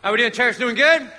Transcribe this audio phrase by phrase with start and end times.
[0.00, 0.58] How we doing, church?
[0.58, 1.10] Doing good?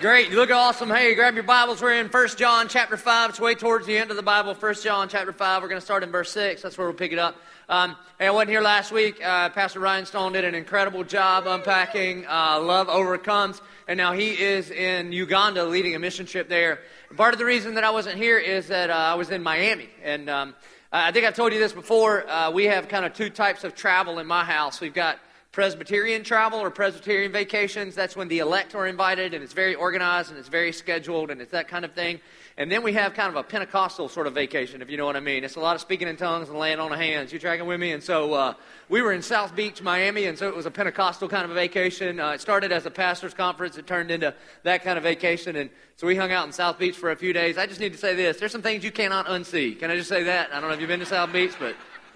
[0.00, 0.30] Great.
[0.30, 0.88] You look awesome.
[0.88, 1.82] Hey, grab your Bibles.
[1.82, 3.30] We're in 1 John chapter 5.
[3.30, 4.54] It's way towards the end of the Bible.
[4.54, 5.60] 1 John chapter 5.
[5.60, 6.62] We're going to start in verse 6.
[6.62, 7.36] That's where we'll pick it up.
[7.68, 9.22] Um, hey, I wasn't here last week.
[9.22, 13.60] Uh, Pastor Ryan Stone did an incredible job unpacking uh, Love Overcomes.
[13.86, 16.78] And now he is in Uganda leading a mission trip there.
[17.14, 19.90] part of the reason that I wasn't here is that uh, I was in Miami.
[20.02, 20.54] And um,
[20.90, 22.26] I think I've told you this before.
[22.26, 24.80] Uh, we have kind of two types of travel in my house.
[24.80, 25.18] We've got
[25.52, 27.96] Presbyterian travel or Presbyterian vacations.
[27.96, 31.40] That's when the elect are invited and it's very organized and it's very scheduled and
[31.40, 32.20] it's that kind of thing.
[32.56, 35.16] And then we have kind of a Pentecostal sort of vacation, if you know what
[35.16, 35.42] I mean.
[35.42, 37.32] It's a lot of speaking in tongues and laying on of hands.
[37.32, 37.90] You tracking with me?
[37.90, 38.54] And so uh,
[38.88, 41.54] we were in South Beach, Miami, and so it was a Pentecostal kind of a
[41.54, 42.20] vacation.
[42.20, 43.76] Uh, it started as a pastor's conference.
[43.76, 44.32] It turned into
[44.62, 45.56] that kind of vacation.
[45.56, 47.58] And so we hung out in South Beach for a few days.
[47.58, 48.38] I just need to say this.
[48.38, 49.76] There's some things you cannot unsee.
[49.76, 50.50] Can I just say that?
[50.52, 51.74] I don't know if you've been to South Beach, but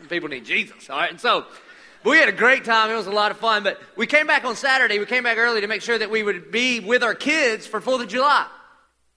[0.09, 1.11] people need Jesus, all right?
[1.11, 1.47] And so
[2.05, 2.91] we had a great time.
[2.91, 3.63] It was a lot of fun.
[3.65, 4.99] But we came back on Saturday.
[4.99, 7.81] We came back early to make sure that we would be with our kids for
[7.81, 8.47] 4th of July.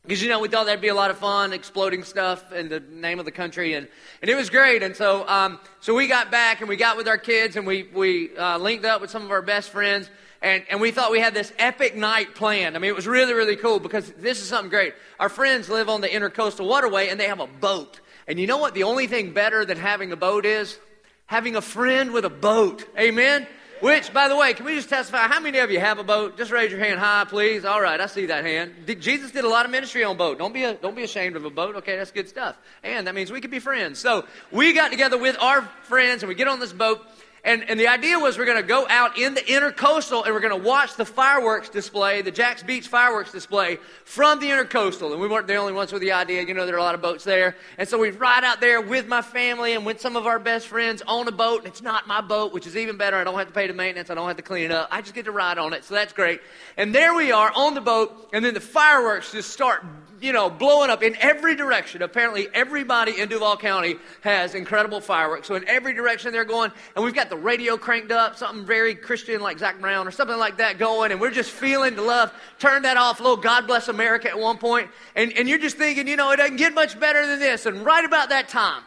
[0.04, 2.80] Because, you know, we thought that'd be a lot of fun, exploding stuff in the
[2.80, 3.74] name of the country.
[3.74, 3.90] And,
[4.22, 4.82] and it was great.
[4.82, 7.90] And so, um, so we got back and we got with our kids and we,
[7.94, 10.10] we uh, linked up with some of our best friends.
[10.42, 12.78] And, and we thought we had this epic night planned.
[12.78, 14.94] I mean, it was really, really cool because this is something great.
[15.20, 18.00] Our friends live on the intercoastal waterway and they have a boat.
[18.30, 20.80] And you know what the only thing better than having a boat is?
[21.28, 22.86] Having a friend with a boat.
[22.98, 23.46] Amen?
[23.80, 25.28] Which, by the way, can we just testify?
[25.28, 26.36] How many of you have a boat?
[26.36, 27.64] Just raise your hand high, please.
[27.64, 28.74] All right, I see that hand.
[28.88, 30.40] Did, Jesus did a lot of ministry on boat.
[30.40, 31.76] Don't be, a, don't be ashamed of a boat.
[31.76, 32.58] Okay, that's good stuff.
[32.84, 34.00] And that means we could be friends.
[34.00, 37.06] So we got together with our friends and we get on this boat
[37.48, 40.42] and, and the idea was we're going to go out in the intercoastal and we're
[40.42, 45.14] going to watch the fireworks display, the Jax Beach fireworks display from the intercoastal.
[45.14, 46.44] And we weren't the only ones with the idea.
[46.44, 47.56] You know, there are a lot of boats there.
[47.78, 50.68] And so we ride out there with my family and with some of our best
[50.68, 51.60] friends on a boat.
[51.60, 53.16] And it's not my boat, which is even better.
[53.16, 54.10] I don't have to pay the maintenance.
[54.10, 54.90] I don't have to clean it up.
[54.92, 55.86] I just get to ride on it.
[55.86, 56.42] So that's great.
[56.76, 58.30] And there we are on the boat.
[58.34, 59.86] And then the fireworks just start
[60.20, 62.02] you know, blowing up in every direction.
[62.02, 65.48] Apparently, everybody in Duval County has incredible fireworks.
[65.48, 68.96] So, in every direction they're going, and we've got the radio cranked up, something very
[68.96, 72.34] Christian like Zac Brown or something like that going, and we're just feeling the love.
[72.60, 76.08] Turn that off, little God bless America at one point, and, and you're just thinking,
[76.08, 77.66] you know, it doesn't get much better than this.
[77.66, 78.84] And right about that time,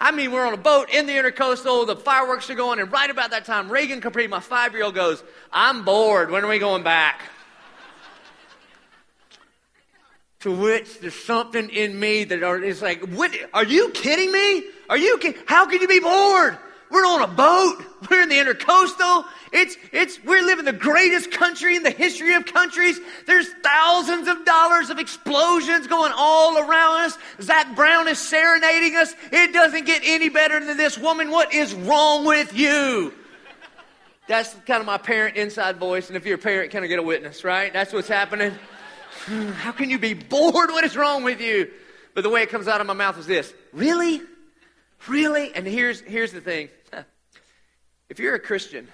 [0.00, 3.10] I mean, we're on a boat in the intercoastal, the fireworks are going, and right
[3.10, 6.30] about that time, Reagan Capri, my five year old, goes, I'm bored.
[6.30, 7.22] When are we going back?
[10.56, 14.64] Which there's something in me that are, is like, what, are you kidding me?
[14.88, 16.58] Are you, how can you be bored?
[16.90, 17.84] We're on a boat.
[18.10, 19.24] We're in the intercoastal.
[19.52, 23.00] It's, it's, we're living the greatest country in the history of countries.
[23.26, 27.18] There's thousands of dollars of explosions going all around us.
[27.40, 29.14] Zac Brown is serenading us.
[29.32, 30.96] It doesn't get any better than this.
[30.96, 33.12] Woman, what is wrong with you?
[34.28, 36.08] That's kind of my parent inside voice.
[36.08, 37.72] And if you're a parent, kind of get a witness, right?
[37.72, 38.52] That's what's happening.
[39.54, 40.70] How can you be bored?
[40.70, 41.70] What is wrong with you?
[42.14, 44.20] But the way it comes out of my mouth is this Really?
[45.06, 45.54] Really?
[45.54, 46.68] And here's, here's the thing
[48.08, 48.88] if you're a Christian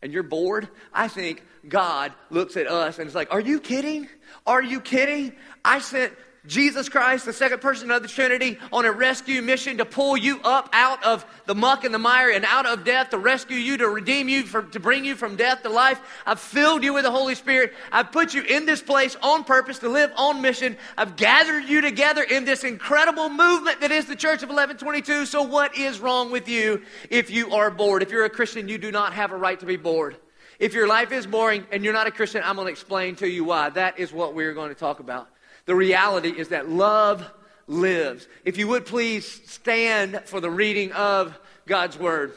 [0.00, 4.08] and you're bored, I think God looks at us and is like, Are you kidding?
[4.46, 5.32] Are you kidding?
[5.64, 6.12] I sent
[6.46, 10.40] Jesus Christ, the second person of the Trinity, on a rescue mission to pull you
[10.42, 13.76] up out of the muck and the mire and out of death, to rescue you,
[13.76, 16.00] to redeem you, for, to bring you from death to life.
[16.24, 17.74] I've filled you with the Holy Spirit.
[17.92, 20.78] I've put you in this place on purpose to live on mission.
[20.96, 25.26] I've gathered you together in this incredible movement that is the Church of Eleven22.
[25.26, 28.02] So, what is wrong with you if you are bored?
[28.02, 30.16] If you're a Christian, you do not have a right to be bored.
[30.58, 33.28] If your life is boring and you're not a Christian, I'm going to explain to
[33.28, 33.70] you why.
[33.70, 35.29] That is what we're going to talk about.
[35.66, 37.24] The reality is that love
[37.66, 38.26] lives.
[38.44, 42.32] If you would please stand for the reading of God's word.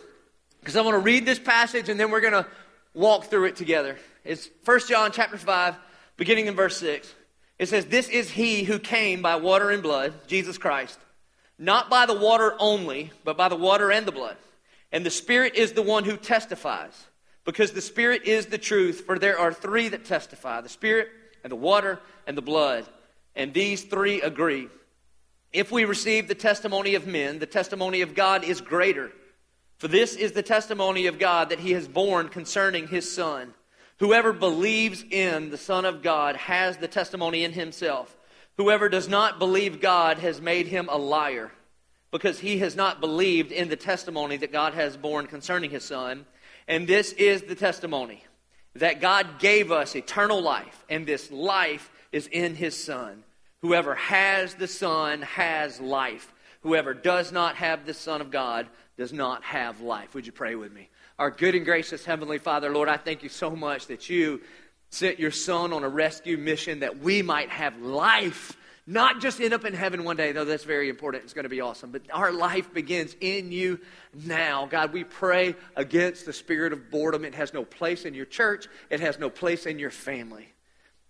[0.60, 2.48] Because I want to read this passage and then we're going to
[2.94, 3.98] walk through it together.
[4.24, 5.76] It's 1 John chapter 5,
[6.16, 7.14] beginning in verse 6.
[7.60, 11.00] It says, This is he who came by water and blood, Jesus Christ.
[11.58, 14.38] Not by the water only, but by the water and the blood.
[14.92, 17.08] And the Spirit is the one who testifies,
[17.46, 21.10] because the Spirit is the truth, for there are three that testify the Spirit,
[21.44, 22.86] and the water, and the blood
[23.36, 24.70] and these three agree.
[25.52, 29.12] If we receive the testimony of men, the testimony of God is greater.
[29.78, 33.54] For this is the testimony of God that he has borne concerning his Son.
[34.00, 38.16] Whoever believes in the Son of God has the testimony in himself.
[38.58, 41.52] Whoever does not believe God has made him a liar,
[42.12, 46.26] because he has not believed in the testimony that God has borne concerning his Son.
[46.68, 48.24] And this is the testimony
[48.76, 53.24] that God gave us eternal life, and this life is in his Son.
[53.62, 56.34] Whoever has the Son has life.
[56.62, 58.68] Whoever does not have the Son of God
[58.98, 60.14] does not have life.
[60.14, 60.88] Would you pray with me?
[61.20, 64.42] Our good and gracious Heavenly Father, Lord, I thank you so much that you
[64.90, 68.56] sent your son on a rescue mission that we might have life.
[68.86, 71.24] Not just end up in heaven one day, though that's very important.
[71.24, 71.92] It's going to be awesome.
[71.92, 73.80] But our life begins in you
[74.26, 74.68] now.
[74.68, 77.26] God, we pray against the spirit of boredom.
[77.26, 80.53] It has no place in your church, it has no place in your family.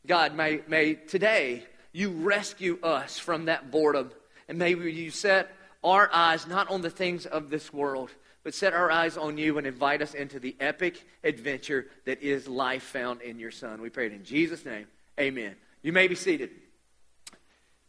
[0.05, 4.11] God, may, may today you rescue us from that boredom.
[4.47, 5.50] And may you set
[5.83, 8.09] our eyes not on the things of this world,
[8.44, 12.47] but set our eyes on you and invite us into the epic adventure that is
[12.47, 13.81] life found in your Son.
[13.81, 14.88] We pray it in Jesus' name.
[15.19, 15.55] Amen.
[15.81, 16.50] You may be seated.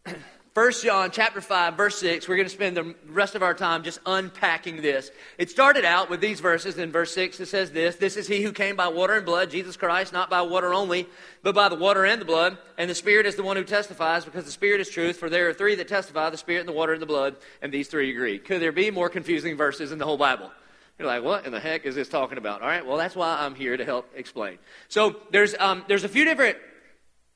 [0.54, 3.82] 1 John chapter 5 verse 6 we're going to spend the rest of our time
[3.82, 5.10] just unpacking this.
[5.36, 8.40] It started out with these verses in verse 6 it says this, this is he
[8.40, 11.08] who came by water and blood, Jesus Christ, not by water only,
[11.42, 14.24] but by the water and the blood, and the spirit is the one who testifies
[14.24, 16.72] because the spirit is truth, for there are three that testify, the spirit and the
[16.72, 18.38] water and the blood, and these three agree.
[18.38, 20.52] Could there be more confusing verses in the whole Bible?
[21.00, 22.62] You're like, what in the heck is this talking about?
[22.62, 24.58] All right, well, that's why I'm here to help explain.
[24.86, 26.58] So there's, um, there's a few different,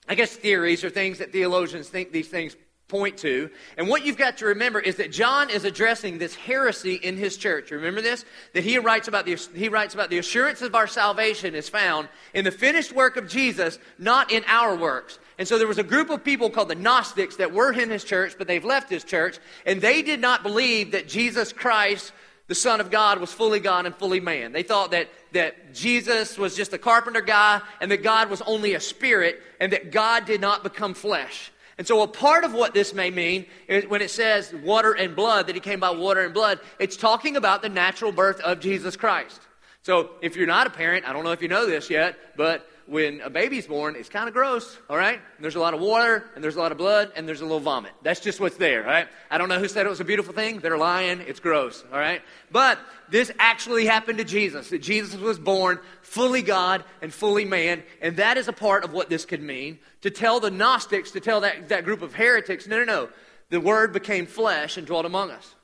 [0.09, 2.55] I guess, theories or things that theologians think these things
[2.89, 3.51] point to.
[3.77, 7.37] And what you've got to remember is that John is addressing this heresy in his
[7.37, 7.71] church.
[7.71, 8.25] Remember this?
[8.55, 12.09] That he writes about the, he writes about the assurance of our salvation is found
[12.33, 15.19] in the finished work of Jesus, not in our works.
[15.39, 18.05] And so there was a group of people called the Gnostics that were in his
[18.05, 22.13] church, but they've left his church, and they did not believe that Jesus Christ
[22.49, 24.53] the Son of God was fully God and fully man.
[24.53, 28.73] They thought that, that Jesus was just a carpenter guy and that God was only
[28.73, 31.53] a spirit and that God did not become flesh.
[31.79, 35.15] And so, a part of what this may mean is when it says water and
[35.15, 38.59] blood, that he came by water and blood, it's talking about the natural birth of
[38.59, 39.41] Jesus Christ.
[39.89, 42.69] So, if you're not a parent, I don't know if you know this yet, but
[42.85, 45.15] when a baby's born, it's kind of gross, all right?
[45.15, 47.45] And there's a lot of water, and there's a lot of blood, and there's a
[47.45, 47.93] little vomit.
[48.03, 49.09] That's just what's there, all right?
[49.31, 50.59] I don't know who said it was a beautiful thing.
[50.59, 51.23] They're lying.
[51.23, 52.21] It's gross, all right?
[52.53, 57.83] But this actually happened to Jesus, that Jesus was born fully God and fully man,
[58.03, 59.79] and that is a part of what this could mean.
[60.03, 63.09] To tell the Gnostics, to tell that, that group of heretics, no, no, no.
[63.49, 65.55] The Word became flesh and dwelt among us.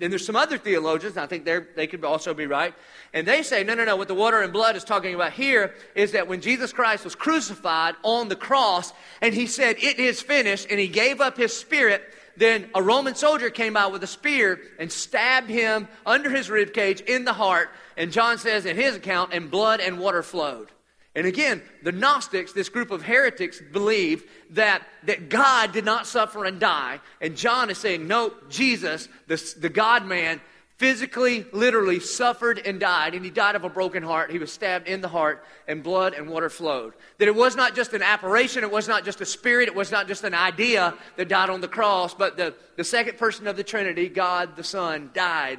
[0.00, 2.74] Then there's some other theologians, I think they could also be right,
[3.12, 5.74] and they say, no, no, no, what the water and blood is talking about here
[5.94, 10.22] is that when Jesus Christ was crucified on the cross and he said, it is
[10.22, 12.02] finished, and he gave up his spirit,
[12.34, 16.72] then a Roman soldier came out with a spear and stabbed him under his rib
[16.72, 17.68] cage in the heart.
[17.98, 20.70] And John says in his account, and blood and water flowed.
[21.14, 26.44] And again, the Gnostics, this group of heretics, believed that, that God did not suffer
[26.44, 27.00] and die.
[27.20, 30.40] And John is saying, no, Jesus, the, the God man,
[30.76, 33.14] physically, literally suffered and died.
[33.14, 34.30] And he died of a broken heart.
[34.30, 36.94] He was stabbed in the heart, and blood and water flowed.
[37.18, 39.90] That it was not just an apparition, it was not just a spirit, it was
[39.90, 43.56] not just an idea that died on the cross, but the, the second person of
[43.56, 45.58] the Trinity, God the Son, died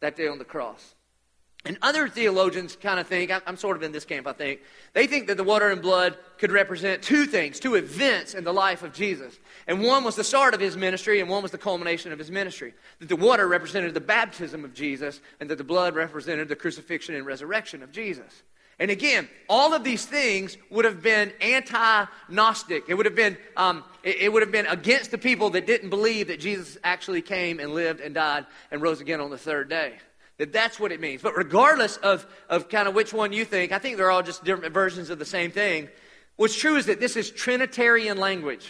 [0.00, 0.94] that day on the cross.
[1.64, 4.62] And other theologians kind of think, I'm sort of in this camp, I think,
[4.94, 8.52] they think that the water and blood could represent two things, two events in the
[8.52, 9.38] life of Jesus.
[9.68, 12.32] And one was the start of his ministry, and one was the culmination of his
[12.32, 12.74] ministry.
[12.98, 17.14] That the water represented the baptism of Jesus, and that the blood represented the crucifixion
[17.14, 18.42] and resurrection of Jesus.
[18.80, 22.86] And again, all of these things would have been anti-Gnostic.
[22.88, 25.90] It would have been, um, it, it would have been against the people that didn't
[25.90, 29.68] believe that Jesus actually came and lived and died and rose again on the third
[29.68, 29.98] day.
[30.42, 31.22] That that's what it means.
[31.22, 34.42] But regardless of, of kind of which one you think, I think they're all just
[34.42, 35.88] different versions of the same thing.
[36.34, 38.68] What's true is that this is Trinitarian language.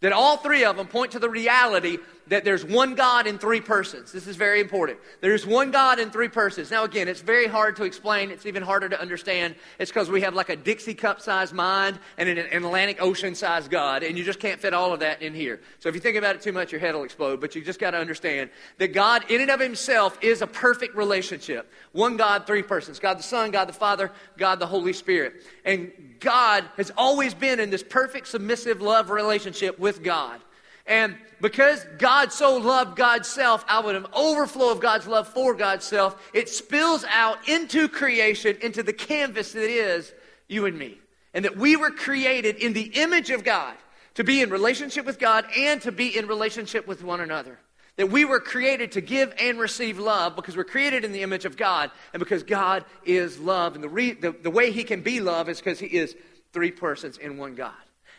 [0.00, 1.96] That all three of them point to the reality
[2.28, 4.12] that there's one God in three persons.
[4.12, 4.98] This is very important.
[5.20, 6.70] There's one God in three persons.
[6.70, 8.30] Now, again, it's very hard to explain.
[8.30, 9.56] It's even harder to understand.
[9.78, 13.70] It's because we have like a Dixie cup sized mind and an Atlantic Ocean sized
[13.70, 15.60] God, and you just can't fit all of that in here.
[15.80, 17.40] So if you think about it too much, your head will explode.
[17.40, 20.94] But you just got to understand that God, in and of Himself, is a perfect
[20.94, 21.72] relationship.
[21.92, 25.42] One God, three persons God the Son, God the Father, God the Holy Spirit.
[25.64, 30.40] And God has always been in this perfect submissive love relationship with God.
[30.90, 35.54] And because God so loved God's self out of an overflow of God's love for
[35.54, 40.12] God's self, it spills out into creation, into the canvas that is
[40.48, 40.98] you and me.
[41.32, 43.76] And that we were created in the image of God
[44.14, 47.60] to be in relationship with God and to be in relationship with one another.
[47.94, 51.44] That we were created to give and receive love because we're created in the image
[51.44, 53.76] of God and because God is love.
[53.76, 56.16] And the, re- the, the way He can be love is because He is
[56.52, 57.72] three persons in one God.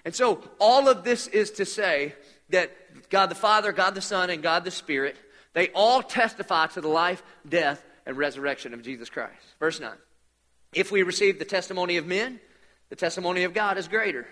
[0.06, 2.14] And so all of this is to say
[2.52, 2.72] that
[3.10, 5.16] God the Father, God the Son, and God the Spirit,
[5.54, 9.44] they all testify to the life, death, and resurrection of Jesus Christ.
[9.60, 9.92] Verse 9.
[10.74, 12.40] If we receive the testimony of men,
[12.90, 14.28] the testimony of God is greater.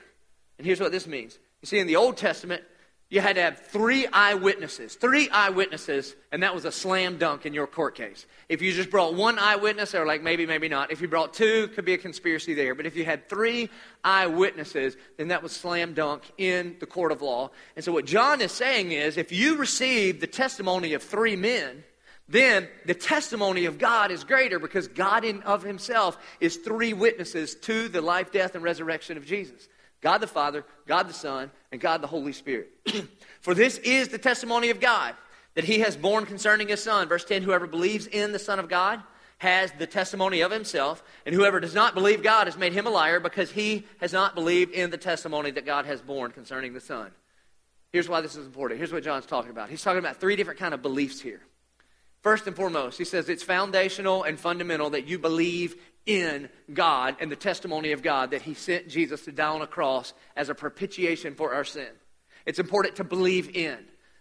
[0.58, 1.38] And here's what this means.
[1.62, 2.64] You see, in the Old Testament,
[3.12, 4.94] you had to have three eyewitnesses.
[4.94, 8.28] Three eyewitnesses, and that was a slam dunk in your court case.
[8.50, 10.92] If you just brought one eyewitness, or like maybe, maybe not.
[10.92, 12.76] If you brought two, could be a conspiracy there.
[12.76, 13.70] But if you had three
[14.04, 17.50] eyewitnesses, then that was slam dunk in the court of law.
[17.76, 21.84] And so what John is saying is if you receive the testimony of three men,
[22.28, 27.56] then the testimony of God is greater because God in of himself is three witnesses
[27.56, 29.68] to the life, death, and resurrection of Jesus.
[30.02, 32.70] God the Father, God the Son, and God the Holy Spirit.
[33.42, 35.16] For this is the testimony of God
[35.56, 37.08] that he has borne concerning his Son.
[37.08, 39.02] Verse 10 Whoever believes in the Son of God
[39.40, 42.90] has the testimony of himself, and whoever does not believe God has made him a
[42.90, 46.82] liar because he has not believed in the testimony that God has borne concerning the
[46.82, 47.12] Son.
[47.92, 48.78] Here's why this is important.
[48.78, 49.70] Here's what John's talking about.
[49.70, 51.42] He's talking about three different kind of beliefs here.
[52.22, 55.76] First and foremost, he says it's foundational and fundamental that you believe
[56.10, 59.68] in God and the testimony of God that He sent Jesus to die on a
[59.68, 61.88] cross as a propitiation for our sin.
[62.48, 63.78] It's important to believe in.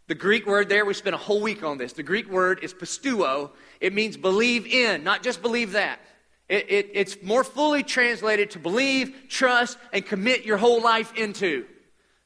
[0.06, 1.94] The Greek word there, we spent a whole week on this.
[1.94, 3.50] The Greek word is pisteuo.
[3.80, 6.00] It means believe in, not just believe that.
[6.48, 11.66] It, it, it's more fully translated to believe, trust, and commit your whole life into.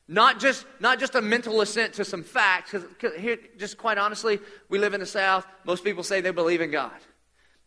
[0.09, 2.73] Not just, not just a mental assent to some facts.
[2.73, 3.13] Because
[3.59, 5.47] just quite honestly, we live in the South.
[5.65, 6.93] Most people say they believe in God.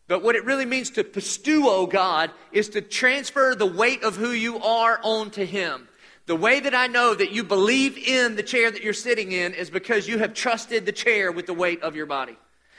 [0.08, 4.30] But what it really means to pisteuo God is to transfer the weight of who
[4.30, 5.88] you are onto Him.
[6.26, 9.54] The way that I know that you believe in the chair that you're sitting in
[9.54, 12.36] is because you have trusted the chair with the weight of your body.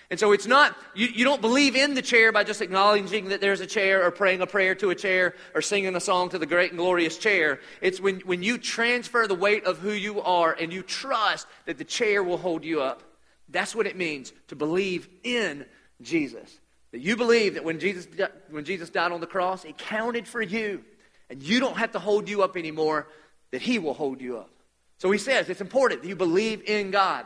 [0.10, 3.42] And so it's not, you, you don't believe in the chair by just acknowledging that
[3.42, 6.40] there's a chair or praying a prayer to a chair or singing a song to
[6.40, 7.60] the great and glorious chair.
[7.82, 11.78] It's when, when you transfer the weight of who you are and you trust that
[11.78, 13.04] the chair will hold you up.
[13.50, 15.66] That's what it means to believe in
[16.02, 16.58] Jesus.
[16.92, 18.08] That you believe that when Jesus,
[18.50, 20.84] when Jesus died on the cross, it counted for you.
[21.30, 23.08] And you don't have to hold you up anymore,
[23.52, 24.50] that He will hold you up.
[24.98, 27.26] So He says it's important that you believe in God.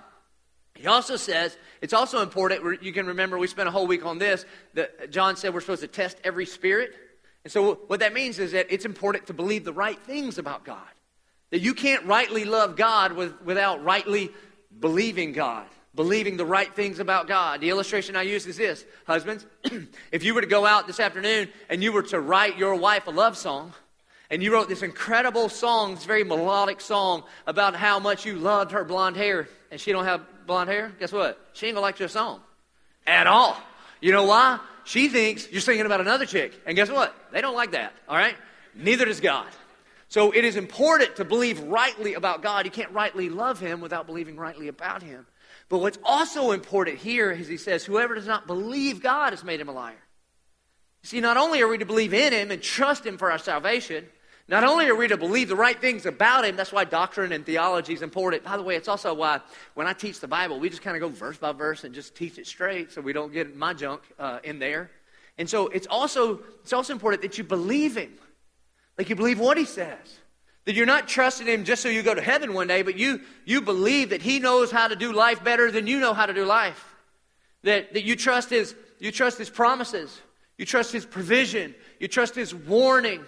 [0.75, 4.17] He also says it's also important, you can remember we spent a whole week on
[4.17, 6.95] this, that John said we're supposed to test every spirit.
[7.43, 10.63] And so what that means is that it's important to believe the right things about
[10.63, 10.87] God.
[11.51, 14.31] That you can't rightly love God with, without rightly
[14.79, 17.61] believing God believing the right things about God.
[17.61, 19.45] The illustration I use is this Husbands,
[20.11, 23.07] if you were to go out this afternoon and you were to write your wife
[23.07, 23.73] a love song,
[24.29, 28.71] and you wrote this incredible song, this very melodic song about how much you loved
[28.71, 31.37] her blonde hair, and she don't have blonde hair, guess what?
[31.53, 32.39] She ain't gonna like your song
[33.05, 33.57] at all.
[33.99, 34.59] You know why?
[34.83, 37.13] She thinks you're singing about another chick, and guess what?
[37.31, 37.93] They don't like that.
[38.07, 38.35] All right?
[38.73, 39.47] Neither does God.
[40.07, 42.65] So it is important to believe rightly about God.
[42.65, 45.25] You can't rightly love Him without believing rightly about Him.
[45.71, 49.61] But what's also important here is he says, whoever does not believe God has made
[49.61, 49.95] him a liar.
[51.03, 54.05] See, not only are we to believe in him and trust him for our salvation,
[54.49, 57.45] not only are we to believe the right things about him, that's why doctrine and
[57.45, 58.43] theology is important.
[58.43, 59.39] By the way, it's also why
[59.73, 62.17] when I teach the Bible, we just kind of go verse by verse and just
[62.17, 64.91] teach it straight so we don't get my junk uh, in there.
[65.37, 68.11] And so it's also, it's also important that you believe him.
[68.97, 70.17] Like you believe what he says.
[70.65, 73.21] That you're not trusting Him just so you go to heaven one day, but you,
[73.45, 76.33] you believe that He knows how to do life better than you know how to
[76.33, 76.95] do life.
[77.63, 80.19] That, that you, trust his, you trust His promises,
[80.57, 83.23] you trust His provision, you trust His warning.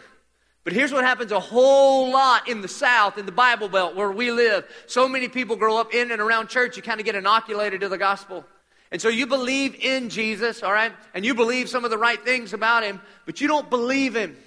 [0.64, 4.12] But here's what happens a whole lot in the South, in the Bible Belt where
[4.12, 4.66] we live.
[4.88, 7.90] So many people grow up in and around church, you kind of get inoculated to
[7.90, 8.46] the gospel.
[8.94, 10.94] And so you believe in Jesus, all right?
[11.16, 14.38] And you believe some of the right things about him, but you don't believe him.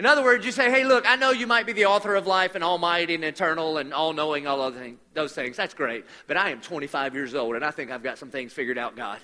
[0.00, 2.26] In other words, you say, hey, look, I know you might be the author of
[2.26, 4.72] life and almighty and eternal and all knowing, all
[5.12, 5.58] those things.
[5.58, 6.06] That's great.
[6.26, 8.96] But I am 25 years old and I think I've got some things figured out,
[8.96, 9.18] God.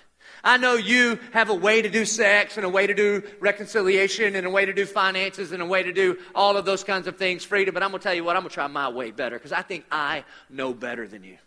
[0.45, 4.37] I know you have a way to do sex and a way to do reconciliation
[4.37, 7.06] and a way to do finances and a way to do all of those kinds
[7.06, 7.73] of things, freedom.
[7.73, 9.52] But I'm going to tell you what, I'm going to try my way better because
[9.52, 11.38] I think I know better than you.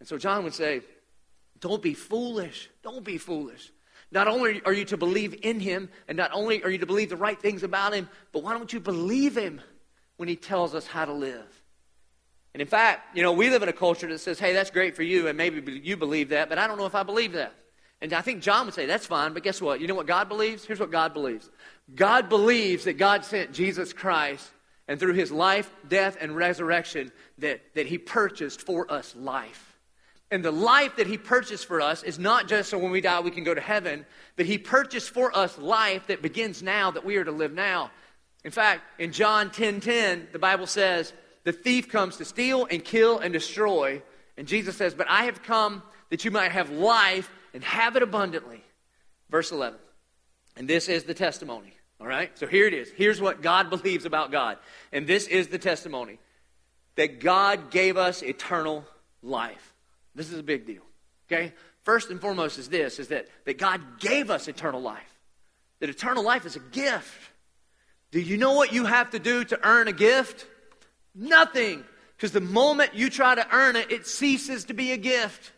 [0.00, 0.80] And so John would say,
[1.60, 2.68] don't be foolish.
[2.82, 3.70] Don't be foolish.
[4.12, 7.10] Not only are you to believe in him, and not only are you to believe
[7.10, 9.60] the right things about him, but why don't you believe him
[10.16, 11.62] when he tells us how to live?
[12.52, 14.96] And in fact, you know, we live in a culture that says, hey, that's great
[14.96, 17.54] for you, and maybe you believe that, but I don't know if I believe that.
[18.00, 19.80] And I think John would say, that's fine, but guess what?
[19.80, 20.64] You know what God believes?
[20.64, 21.48] Here's what God believes
[21.94, 24.50] God believes that God sent Jesus Christ,
[24.88, 29.69] and through his life, death, and resurrection, that, that he purchased for us life.
[30.30, 33.20] And the life that he purchased for us is not just so when we die
[33.20, 34.06] we can go to heaven,
[34.36, 37.90] but he purchased for us life that begins now, that we are to live now.
[38.44, 41.12] In fact, in John 10 10, the Bible says,
[41.44, 44.02] The thief comes to steal and kill and destroy.
[44.36, 48.02] And Jesus says, But I have come that you might have life and have it
[48.02, 48.62] abundantly.
[49.30, 49.78] Verse 11.
[50.56, 51.72] And this is the testimony.
[52.00, 52.36] All right?
[52.38, 52.90] So here it is.
[52.90, 54.58] Here's what God believes about God.
[54.92, 56.18] And this is the testimony
[56.96, 58.84] that God gave us eternal
[59.22, 59.69] life.
[60.14, 60.82] This is a big deal.
[61.30, 61.52] Okay?
[61.82, 65.18] First and foremost is this is that, that God gave us eternal life.
[65.80, 67.30] That eternal life is a gift.
[68.10, 70.46] Do you know what you have to do to earn a gift?
[71.14, 71.84] Nothing.
[72.16, 75.52] Because the moment you try to earn it, it ceases to be a gift.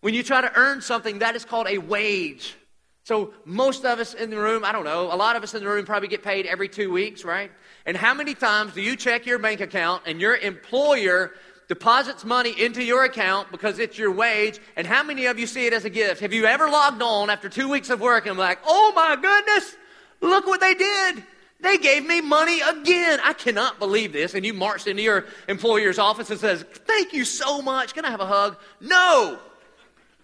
[0.00, 2.56] When you try to earn something, that is called a wage.
[3.04, 5.64] So, most of us in the room, I don't know, a lot of us in
[5.64, 7.50] the room probably get paid every two weeks, right?
[7.84, 11.32] And how many times do you check your bank account and your employer
[11.72, 14.60] deposits money into your account because it's your wage?
[14.76, 16.20] And how many of you see it as a gift?
[16.20, 19.74] Have you ever logged on after two weeks of work and like, oh my goodness,
[20.20, 21.24] look what they did?
[21.60, 23.20] They gave me money again.
[23.24, 24.34] I cannot believe this.
[24.34, 27.94] And you marched into your employer's office and says, thank you so much.
[27.94, 28.58] Can I have a hug?
[28.82, 29.38] No.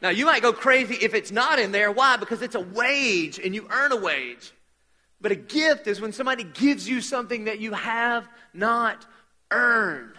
[0.03, 1.91] Now, you might go crazy if it's not in there.
[1.91, 2.19] Why?
[2.19, 4.53] Because it's a wage and you earn a wage.
[5.19, 9.07] But a gift is when somebody gives you something that you have not
[9.51, 10.13] earned.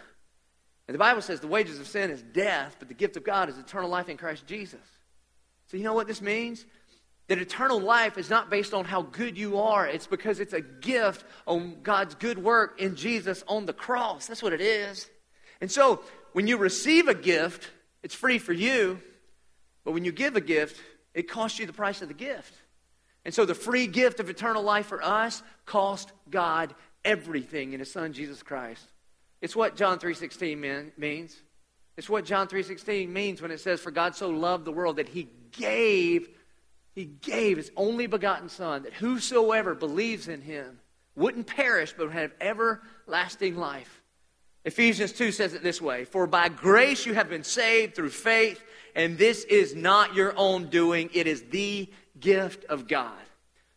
[0.89, 3.47] And the Bible says the wages of sin is death, but the gift of God
[3.47, 4.81] is eternal life in Christ Jesus.
[5.67, 6.65] So, you know what this means?
[7.27, 9.85] That eternal life is not based on how good you are.
[9.85, 14.25] It's because it's a gift on God's good work in Jesus on the cross.
[14.25, 15.07] That's what it is.
[15.61, 16.01] And so,
[16.33, 17.69] when you receive a gift,
[18.01, 18.99] it's free for you.
[19.83, 20.81] But when you give a gift,
[21.13, 22.55] it costs you the price of the gift.
[23.25, 26.73] And so the free gift of eternal life for us cost God
[27.05, 28.87] everything in his son Jesus Christ.
[29.41, 31.37] It's what John 3:16 means.
[31.97, 35.09] It's what John 3:16 means when it says for God so loved the world that
[35.09, 36.29] he gave
[36.95, 40.79] he gave his only begotten son that whosoever believes in him
[41.15, 44.01] wouldn't perish but would have everlasting life.
[44.65, 48.61] Ephesians 2 says it this way, for by grace you have been saved through faith
[48.95, 53.13] and this is not your own doing, it is the gift of God.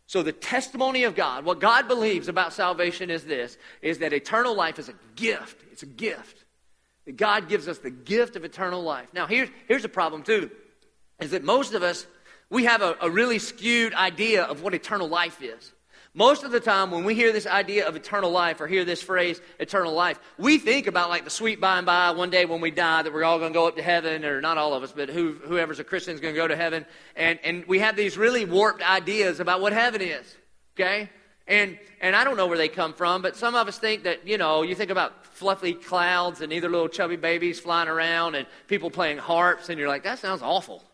[0.06, 4.54] So the testimony of God, what God believes about salvation is this, is that eternal
[4.54, 5.62] life is a gift.
[5.73, 6.44] It's a gift.
[7.06, 9.09] That God gives us the gift of eternal life.
[9.14, 10.50] Now here's, here's a problem too,
[11.21, 12.06] is that most of us,
[12.50, 15.73] we have a, a really skewed idea of what eternal life is.
[16.14, 19.02] Most of the time, when we hear this idea of eternal life or hear this
[19.02, 22.61] phrase, eternal life, we think about like the sweet by and by, one day when
[22.61, 24.82] we die, that we're all going to go up to heaven, or not all of
[24.82, 26.84] us, but who, whoever's a Christian is going to go to heaven.
[27.17, 30.36] And, and we have these really warped ideas about what heaven is,
[30.76, 31.08] okay?
[31.49, 34.28] And, and I don't know where they come from, but some of us think that,
[34.28, 38.47] you know, you think about fluffy clouds and either little chubby babies flying around and
[38.69, 40.84] people playing harps, and you're like, that sounds awful.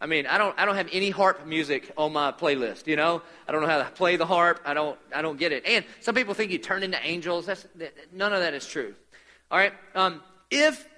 [0.00, 3.20] I mean, I don't, I don't have any harp music on my playlist, you know?
[3.48, 4.60] I don't know how to play the harp.
[4.64, 5.64] I don't, I don't get it.
[5.66, 7.46] And some people think you turn into angels.
[7.46, 7.66] That's,
[8.12, 8.94] none of that is true.
[9.50, 9.72] All right?
[9.96, 10.88] Um, if,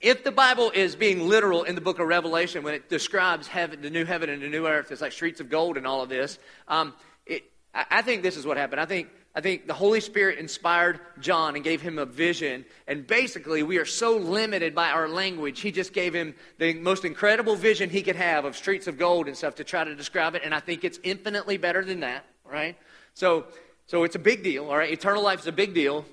[0.00, 3.82] if the Bible is being literal in the book of Revelation, when it describes heaven,
[3.82, 6.08] the new heaven and the new earth, it's like streets of gold and all of
[6.08, 6.94] this, um,
[7.26, 8.80] it, I, I think this is what happened.
[8.80, 12.66] I think I think the Holy Spirit inspired John and gave him a vision.
[12.86, 15.60] And basically, we are so limited by our language.
[15.60, 19.28] He just gave him the most incredible vision he could have of streets of gold
[19.28, 20.42] and stuff to try to describe it.
[20.44, 22.76] And I think it's infinitely better than that, right?
[23.14, 23.46] So,
[23.86, 24.92] so it's a big deal, all right?
[24.92, 26.04] Eternal life is a big deal.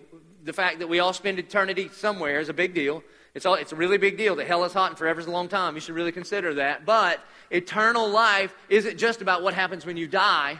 [0.46, 3.04] The fact that we all spend eternity somewhere is a big deal.
[3.36, 5.32] It's, all, it's a really big deal that hell is hot and forever is a
[5.32, 5.76] long time.
[5.76, 6.86] You should really consider that.
[6.86, 7.20] But
[7.52, 10.60] eternal life isn't just about what happens when you die.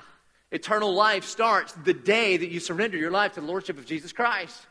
[0.52, 4.12] Eternal life starts the day that you surrender your life to the Lordship of Jesus
[4.12, 4.66] Christ.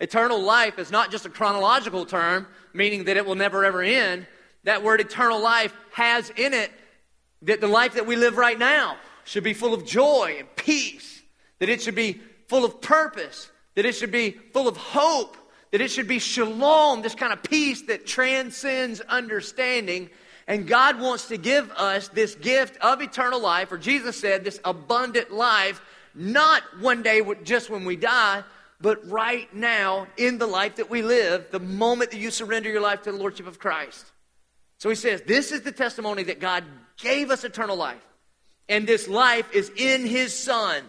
[0.00, 4.26] Eternal life is not just a chronological term, meaning that it will never ever end.
[4.64, 6.70] That word eternal life has in it
[7.42, 11.22] that the life that we live right now should be full of joy and peace,
[11.58, 15.36] that it should be full of purpose, that it should be full of hope,
[15.70, 20.10] that it should be shalom, this kind of peace that transcends understanding
[20.50, 24.58] and God wants to give us this gift of eternal life, or Jesus said, this
[24.64, 25.80] abundant life,
[26.12, 28.42] not one day just when we die,
[28.80, 32.80] but right now in the life that we live, the moment that you surrender your
[32.80, 34.04] life to the Lordship of Christ.
[34.78, 36.64] So he says, This is the testimony that God
[36.96, 38.04] gave us eternal life.
[38.68, 40.82] And this life is in his Son.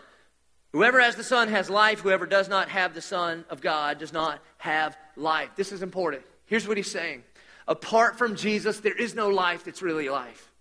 [0.72, 2.00] Whoever has the Son has life.
[2.00, 5.52] Whoever does not have the Son of God does not have life.
[5.56, 6.24] This is important.
[6.48, 7.22] Here's what he's saying
[7.68, 10.52] apart from Jesus, there is no life that's really life.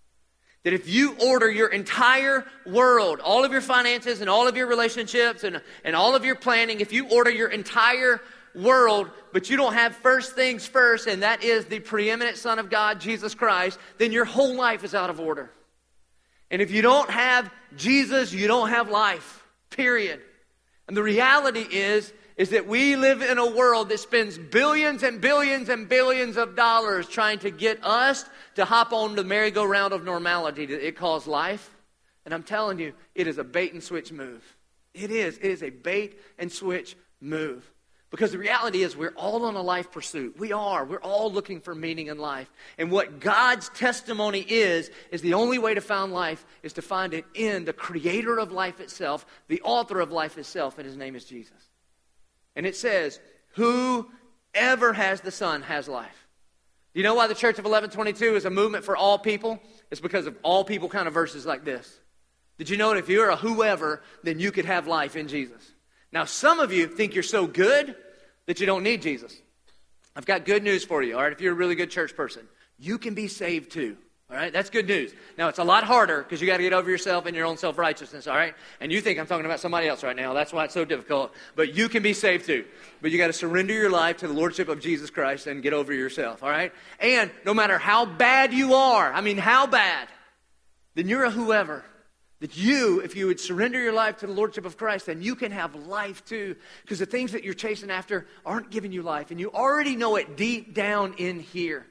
[0.63, 4.67] That if you order your entire world, all of your finances and all of your
[4.67, 8.21] relationships and, and all of your planning, if you order your entire
[8.53, 12.69] world, but you don't have first things first, and that is the preeminent Son of
[12.69, 15.51] God, Jesus Christ, then your whole life is out of order.
[16.51, 20.21] And if you don't have Jesus, you don't have life, period.
[20.87, 25.21] And the reality is, is that we live in a world that spends billions and
[25.21, 30.03] billions and billions of dollars trying to get us to hop on the merry-go-round of
[30.03, 31.75] normality that it calls life.
[32.25, 34.43] And I'm telling you, it is a bait and switch move.
[34.93, 35.37] It is.
[35.37, 37.69] It is a bait and switch move.
[38.11, 40.37] Because the reality is, we're all on a life pursuit.
[40.37, 40.83] We are.
[40.83, 42.51] We're all looking for meaning in life.
[42.77, 47.13] And what God's testimony is, is the only way to find life is to find
[47.13, 51.15] it in the creator of life itself, the author of life itself, and his name
[51.15, 51.53] is Jesus.
[52.55, 53.19] And it says,
[53.55, 56.27] Whoever has the Son has life.
[56.93, 59.61] Do you know why the Church of Eleven22 is a movement for all people?
[59.89, 61.99] It's because of all people kind of verses like this.
[62.57, 65.71] Did you know that if you're a whoever, then you could have life in Jesus?
[66.11, 67.95] Now, some of you think you're so good
[68.45, 69.33] that you don't need Jesus.
[70.15, 71.31] I've got good news for you, all right?
[71.31, 73.97] If you're a really good church person, you can be saved too.
[74.31, 75.13] All right, that's good news.
[75.37, 77.57] Now, it's a lot harder because you got to get over yourself and your own
[77.57, 78.55] self righteousness, all right?
[78.79, 80.33] And you think I'm talking about somebody else right now.
[80.33, 81.33] That's why it's so difficult.
[81.57, 82.63] But you can be saved too.
[83.01, 85.73] But you got to surrender your life to the Lordship of Jesus Christ and get
[85.73, 86.71] over yourself, all right?
[87.01, 90.07] And no matter how bad you are, I mean, how bad,
[90.95, 91.83] then you're a whoever.
[92.39, 95.35] That you, if you would surrender your life to the Lordship of Christ, then you
[95.35, 96.55] can have life too.
[96.83, 99.29] Because the things that you're chasing after aren't giving you life.
[99.29, 101.85] And you already know it deep down in here.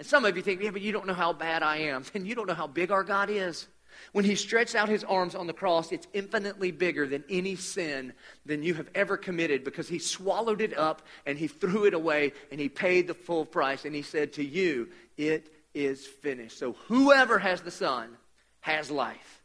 [0.00, 2.04] And some of you think, yeah, but you don't know how bad I am.
[2.14, 3.68] And you don't know how big our God is.
[4.12, 8.14] When he stretched out his arms on the cross, it's infinitely bigger than any sin
[8.46, 12.32] than you have ever committed because he swallowed it up and he threw it away
[12.50, 13.84] and he paid the full price.
[13.84, 16.58] And he said to you, it is finished.
[16.58, 18.16] So whoever has the Son
[18.60, 19.42] has life.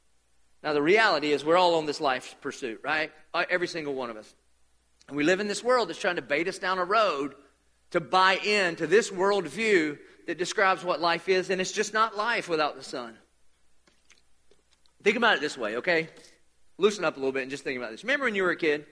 [0.64, 3.12] Now, the reality is we're all on this life pursuit, right?
[3.34, 4.34] Uh, every single one of us.
[5.10, 7.36] And we live in this world that's trying to bait us down a road
[7.92, 12.50] to buy into this worldview that describes what life is, and it's just not life
[12.50, 13.16] without the sun.
[15.04, 16.10] Think about it this way, okay?
[16.78, 18.04] Loosen up a little bit and just think about this.
[18.04, 18.86] Remember when you were a kid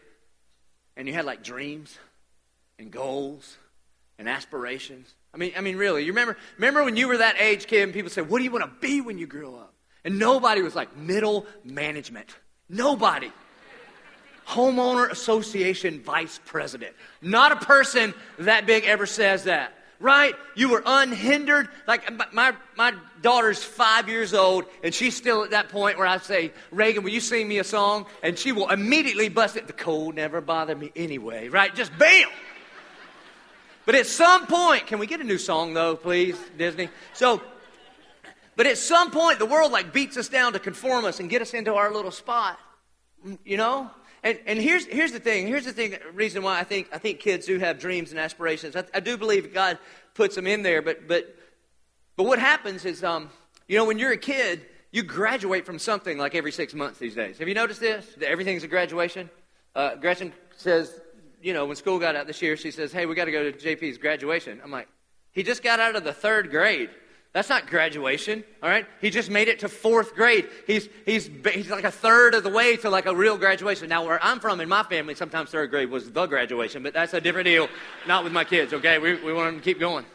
[0.96, 1.98] and you had like dreams
[2.78, 3.58] and goals
[4.20, 5.14] and aspirations?
[5.34, 7.94] I mean, I mean, really, you remember, remember when you were that age kid and
[7.94, 9.74] people said, What do you want to be when you grow up?
[10.06, 12.36] And nobody was like middle management.
[12.70, 13.32] Nobody.
[14.48, 16.94] Homeowner Association vice president.
[17.22, 19.74] Not a person that big ever says that.
[20.00, 20.36] Right?
[20.56, 21.70] You were unhindered.
[21.88, 26.18] Like my, my daughter's five years old, and she's still at that point where I
[26.18, 28.06] say, Reagan, will you sing me a song?
[28.22, 29.68] And she will immediately bust it.
[29.68, 31.48] The cold never bothered me anyway.
[31.50, 31.74] Right?
[31.74, 32.28] Just bam!
[33.86, 36.90] But at some point, can we get a new song though, please, Disney?
[37.14, 37.42] So
[38.56, 41.42] but at some point, the world like beats us down to conform us and get
[41.42, 42.60] us into our little spot.
[43.44, 43.90] You know?
[44.24, 45.48] And, and here's, here's the thing.
[45.48, 48.76] Here's the thing, reason why I think, I think kids do have dreams and aspirations.
[48.76, 49.78] I, I do believe God
[50.14, 50.82] puts them in there.
[50.82, 51.36] But, but,
[52.16, 53.30] but what happens is, um,
[53.68, 57.16] you know, when you're a kid, you graduate from something like every six months these
[57.16, 57.40] days.
[57.40, 58.06] Have you noticed this?
[58.22, 59.30] Everything's a graduation?
[59.76, 61.02] Uh, Gretchen says,
[61.42, 63.52] you know, when school got out this year, she says, hey, we got to go
[63.52, 64.62] to JP's graduation.
[64.64, 64.88] I'm like,
[65.32, 66.92] he just got out of the third grade.
[67.34, 68.86] That's not graduation, all right?
[69.02, 70.48] He just made it to fourth grade.
[70.68, 73.90] He's, he's, he's like a third of the way to like a real graduation.
[73.90, 77.16] Now, where I'm from in my family, sometimes third grade was the graduation, but that's
[77.16, 77.70] a different deal.
[78.08, 79.00] Not with my kids, okay?
[79.00, 80.06] We, we want them to keep going.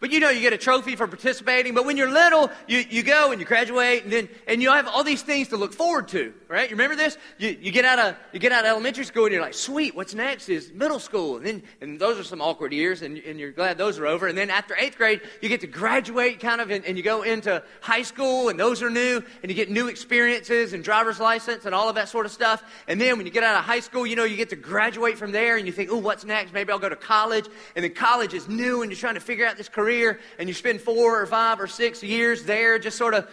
[0.00, 1.74] But you know, you get a trophy for participating.
[1.74, 4.88] But when you're little, you, you go and you graduate, and then and you have
[4.88, 6.70] all these things to look forward to, right?
[6.70, 7.18] You remember this?
[7.36, 9.94] You, you get out of you get out of elementary school, and you're like, sweet.
[9.94, 13.38] What's next is middle school, and then and those are some awkward years, and, and
[13.38, 14.26] you're glad those are over.
[14.26, 17.20] And then after eighth grade, you get to graduate, kind of, and, and you go
[17.20, 21.66] into high school, and those are new, and you get new experiences and driver's license
[21.66, 22.64] and all of that sort of stuff.
[22.88, 25.18] And then when you get out of high school, you know, you get to graduate
[25.18, 26.54] from there, and you think, oh, what's next?
[26.54, 29.44] Maybe I'll go to college, and then college is new, and you're trying to figure
[29.44, 32.96] out this career career and you spend four or five or six years there just
[32.96, 33.28] sort of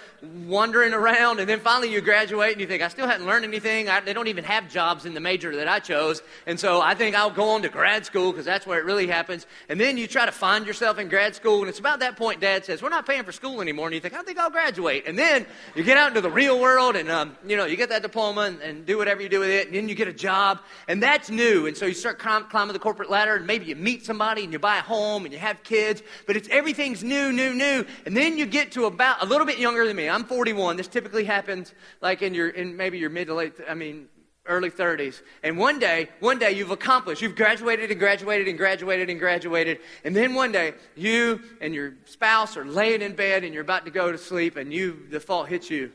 [0.45, 3.89] wandering around, and then finally you graduate and you think, I still hadn't learned anything.
[3.89, 6.23] I, they don't even have jobs in the major that I chose.
[6.47, 9.05] And so I think I'll go on to grad school because that's where it really
[9.05, 9.45] happens.
[9.69, 12.41] And then you try to find yourself in grad school, and it's about that point
[12.41, 13.87] dad says, We're not paying for school anymore.
[13.87, 15.03] And you think, I think I'll graduate.
[15.05, 17.89] And then you get out into the real world and, um, you know, you get
[17.89, 20.13] that diploma and, and, do whatever you do with it, and then you get a
[20.13, 21.67] job, and that's new.
[21.67, 24.59] And so you start climbing the corporate ladder, and maybe you meet somebody and you
[24.59, 27.85] buy a home and you have kids, but it's everything's new, new, new.
[28.05, 30.09] And then you get to about a little bit younger than me.
[30.09, 30.77] I'm 41.
[30.77, 34.07] This typically happens like in your, in maybe your mid to late, I mean,
[34.47, 35.21] early 30s.
[35.43, 37.21] And one day, one day you've accomplished.
[37.21, 39.79] You've graduated and graduated and graduated and graduated.
[40.03, 43.85] And then one day, you and your spouse are laying in bed and you're about
[43.85, 45.91] to go to sleep and you, the fault hits you.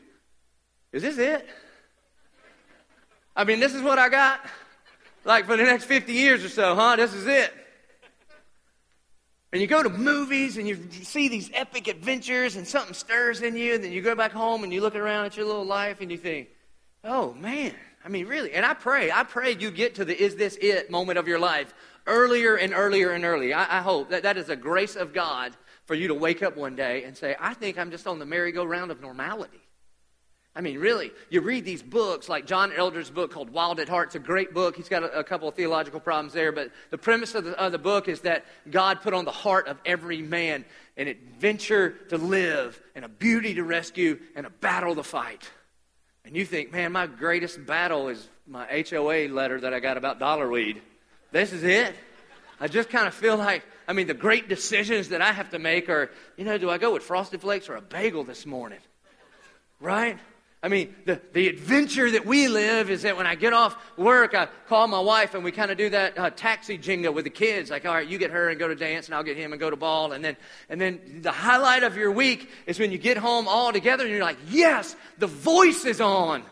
[0.91, 1.47] Is this it?
[3.35, 4.45] I mean, this is what I got?
[5.25, 6.95] Like for the next 50 years or so, huh?
[6.95, 7.51] This is it.
[9.53, 13.55] And you go to movies and you see these epic adventures and something stirs in
[13.55, 16.01] you, and then you go back home and you look around at your little life
[16.01, 16.49] and you think,
[17.03, 18.51] oh man, I mean, really.
[18.53, 21.37] And I pray, I pray you get to the is this it moment of your
[21.37, 21.71] life
[22.07, 23.55] earlier and earlier and earlier.
[23.55, 25.53] I, I hope that that is a grace of God
[25.85, 28.25] for you to wake up one day and say, I think I'm just on the
[28.25, 29.61] merry-go-round of normality.
[30.55, 34.09] I mean, really, you read these books like John Eldredge's book called Wild at Heart.
[34.09, 34.75] It's a great book.
[34.75, 37.71] He's got a, a couple of theological problems there, but the premise of the, of
[37.71, 40.63] the book is that God put on the heart of every man
[40.95, 45.49] an adventure to live, and a beauty to rescue, and a battle to fight.
[46.23, 50.19] And you think, man, my greatest battle is my HOA letter that I got about
[50.19, 50.81] dollarweed.
[51.31, 51.95] This is it.
[52.59, 55.59] I just kind of feel like, I mean, the great decisions that I have to
[55.59, 58.79] make are, you know, do I go with Frosted Flakes or a bagel this morning?
[59.79, 60.19] Right?
[60.63, 64.33] I mean, the, the adventure that we live is that when I get off work,
[64.33, 67.29] I call my wife and we kind of do that uh, taxi jingle with the
[67.29, 67.69] kids.
[67.69, 69.59] Like, all right, you get her and go to dance, and I'll get him and
[69.59, 70.13] go to ball.
[70.13, 70.37] And then,
[70.69, 74.13] and then the highlight of your week is when you get home all together and
[74.13, 76.43] you're like, yes, the voice is on.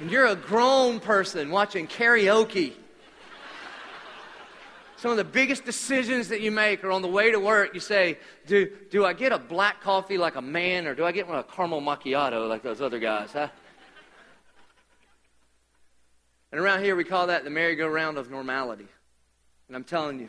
[0.00, 2.72] and you're a grown person watching karaoke
[5.02, 7.74] some of the biggest decisions that you make are on the way to work.
[7.74, 11.10] You say, do, do I get a black coffee like a man or do I
[11.10, 13.32] get one a caramel macchiato like those other guys?
[13.32, 13.48] Huh?
[16.52, 18.86] And around here, we call that the merry-go-round of normality.
[19.66, 20.28] And I'm telling you,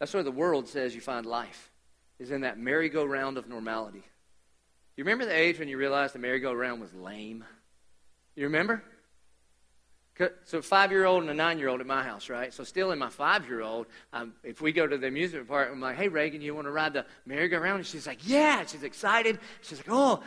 [0.00, 1.70] that's where the world says you find life,
[2.18, 4.02] is in that merry-go-round of normality.
[4.96, 7.44] You remember the age when you realized the merry-go-round was lame?
[8.34, 8.82] You remember?
[10.44, 12.54] So five year old and a nine year old at my house, right?
[12.54, 15.68] So still in my five year old, um, if we go to the amusement park,
[15.72, 17.78] I'm like, hey Reagan, you want to ride the merry-go-round?
[17.78, 18.64] And she's like, yeah.
[18.64, 19.40] She's excited.
[19.62, 20.22] She's like, oh,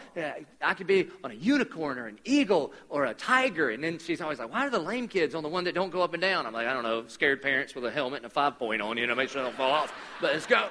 [0.62, 3.70] I could be on a unicorn or an eagle or a tiger.
[3.70, 5.90] And then she's always like, why are the lame kids on the one that don't
[5.90, 6.46] go up and down?
[6.46, 8.98] I'm like, I don't know, scared parents with a helmet and a five point on,
[8.98, 9.94] you know, make sure they don't fall off.
[10.20, 10.68] But let's go.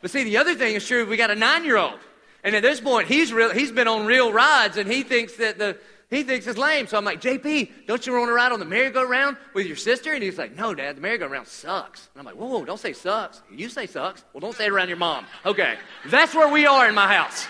[0.00, 1.04] But see, the other thing is true.
[1.04, 1.98] We got a nine year old.
[2.42, 5.58] And at this point, he's, real, he's been on real rides, and he thinks that
[5.58, 5.78] the,
[6.14, 6.86] he thinks it's lame.
[6.86, 10.12] So I'm like, JP, don't you want to ride on the merry-go-round with your sister?
[10.12, 12.08] And he's like, no, Dad, the merry-go-round sucks.
[12.14, 13.42] And I'm like, whoa, whoa, don't say sucks.
[13.50, 14.24] You say sucks.
[14.32, 15.26] Well, don't say it around your mom.
[15.46, 15.76] Okay.
[16.06, 17.46] That's where we are in my house.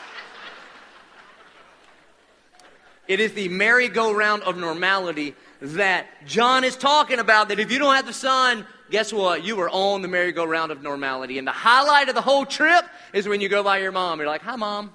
[3.07, 7.49] It is the merry-go-round of normality that John is talking about.
[7.49, 9.45] That if you don't have the Son, guess what?
[9.45, 11.39] You are on the merry-go-round of normality.
[11.39, 14.21] And the highlight of the whole trip is when you go by your mom.
[14.21, 14.93] You're like, hi, mom.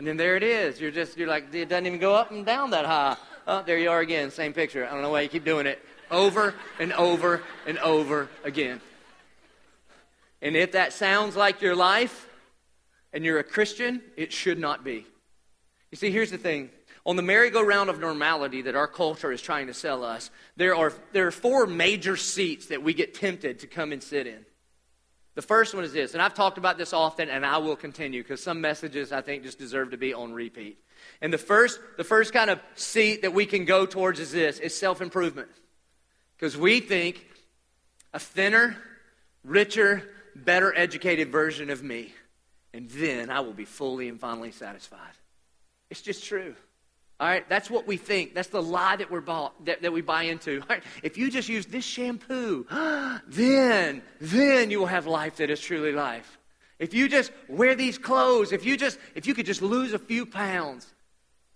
[0.00, 0.80] And then there it is.
[0.80, 3.18] You're just, you're like, it doesn't even go up and down that high.
[3.46, 4.86] Oh, there you are again, same picture.
[4.86, 5.78] I don't know why you keep doing it.
[6.10, 8.80] Over and over and over again.
[10.40, 12.26] And if that sounds like your life
[13.12, 15.04] and you're a Christian, it should not be.
[15.90, 16.70] You see, here's the thing.
[17.04, 20.94] On the merry-go-round of normality that our culture is trying to sell us, there are,
[21.12, 24.46] there are four major seats that we get tempted to come and sit in.
[25.36, 28.22] The first one is this, and I've talked about this often, and I will continue
[28.22, 30.78] because some messages I think just deserve to be on repeat.
[31.22, 34.58] And the first, the first kind of seat that we can go towards is this:
[34.58, 35.48] is self-improvement,
[36.36, 37.26] because we think
[38.12, 38.76] a thinner,
[39.44, 40.02] richer,
[40.34, 42.12] better educated version of me,
[42.74, 45.14] and then I will be fully and finally satisfied.
[45.90, 46.54] It's just true.
[47.20, 48.34] All right, that's what we think.
[48.34, 50.60] That's the lie that we're bought, that, that we buy into.
[50.62, 52.66] All right, if you just use this shampoo,
[53.28, 56.38] then, then you will have life that is truly life.
[56.78, 59.98] If you just wear these clothes, if you just, if you could just lose a
[59.98, 60.86] few pounds.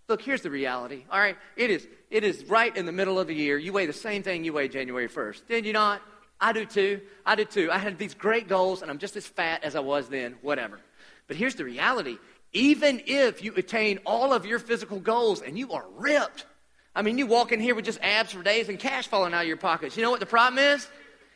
[0.07, 1.07] Look, here's the reality.
[1.11, 3.57] All right, it is, it is right in the middle of the year.
[3.57, 5.47] You weigh the same thing you weigh January 1st.
[5.49, 6.03] Did you not?
[6.39, 7.01] I do too.
[7.25, 7.71] I do too.
[7.73, 10.37] I had these great goals, and I'm just as fat as I was then.
[10.43, 10.79] Whatever.
[11.27, 12.19] But here's the reality
[12.55, 16.47] even if you attain all of your physical goals and you are ripped.
[16.95, 19.43] I mean, you walk in here with just abs for days and cash falling out
[19.43, 19.97] of your pockets.
[19.97, 20.89] You know what the problem is?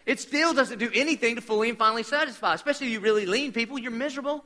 [0.06, 3.78] It still doesn't do anything to fully and finally satisfy, especially you really lean people.
[3.78, 4.44] You're miserable.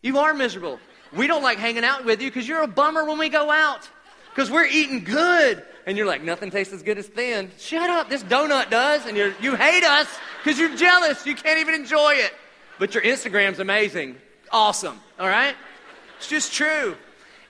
[0.00, 0.78] You are miserable.
[1.12, 3.90] We don't like hanging out with you because you're a bummer when we go out
[4.30, 5.62] because we're eating good.
[5.84, 7.50] And you're like, nothing tastes as good as thin.
[7.58, 9.04] Shut up, this donut does.
[9.04, 10.08] And you you hate us
[10.42, 11.26] because you're jealous.
[11.26, 12.32] You can't even enjoy it.
[12.78, 14.16] But your Instagram's amazing.
[14.50, 15.00] Awesome.
[15.18, 15.56] All right?
[16.22, 16.96] It's just true.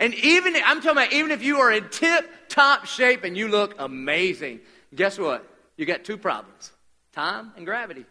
[0.00, 3.48] And even, I'm talking about even if you are in tip top shape and you
[3.48, 4.60] look amazing,
[4.94, 5.46] guess what?
[5.76, 6.72] You got two problems
[7.12, 8.06] time and gravity.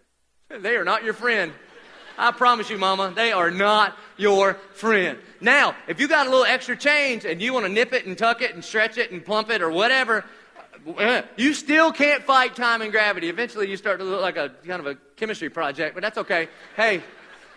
[0.50, 1.52] They are not your friend.
[2.16, 5.18] I promise you, mama, they are not your friend.
[5.40, 8.16] Now, if you got a little extra change and you want to nip it and
[8.16, 10.24] tuck it and stretch it and plump it or whatever,
[11.38, 13.30] you still can't fight time and gravity.
[13.30, 16.50] Eventually, you start to look like a kind of a chemistry project, but that's okay.
[16.76, 17.02] Hey,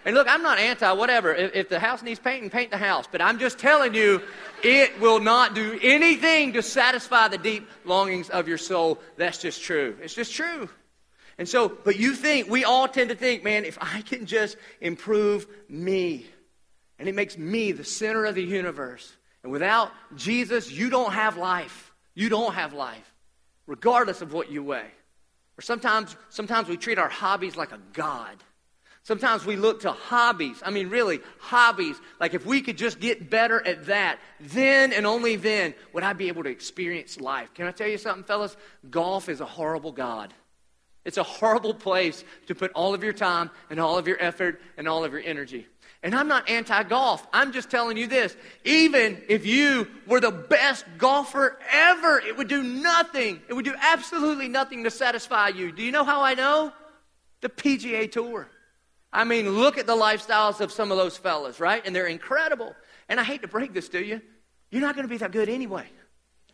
[0.05, 1.35] and look, I'm not anti whatever.
[1.35, 3.07] If, if, the house needs painting, paint the house.
[3.11, 4.21] But I'm just telling you,
[4.63, 8.99] it will not do anything to satisfy the deep longings of your soul.
[9.17, 9.97] That's just true.
[10.03, 10.69] It's just true.
[11.39, 14.57] And so, but you think, we all tend to think, man, if I can just
[14.81, 16.27] improve me,
[16.99, 19.13] and it makes me the center of the universe.
[19.43, 21.93] And without Jesus, you don't have life.
[22.15, 23.13] You don't have life,
[23.67, 24.91] regardless of what you weigh.
[25.59, 28.37] Or sometimes, sometimes we treat our hobbies like a God.
[29.05, 30.63] Sometimes we look to hobbies.
[30.65, 31.97] I mean, really, hobbies.
[32.19, 36.15] Like if we could just get better at that, then and only then would I
[36.15, 37.53] be able to experience life.
[37.53, 38.57] Can I tell you something, fellas?
[38.91, 40.33] Golf is a horrible God.
[41.05, 44.63] It's a horrible place to put all of your time and all of your effort
[44.79, 45.67] and all of your energy.
[46.03, 47.27] And I'm not anti golf.
[47.31, 48.35] I'm just telling you this.
[48.65, 53.43] Even if you were the best golfer ever, it would do nothing.
[53.49, 55.73] It would do absolutely nothing to satisfy you.
[55.73, 56.73] Do you know how I know?
[57.43, 58.49] The PGA Tour.
[59.15, 61.81] I mean, look at the lifestyles of some of those fellas, right?
[61.87, 62.75] And they're incredible.
[63.09, 64.21] And I hate to break this to you.
[64.73, 65.87] You're not going to be that good anyway.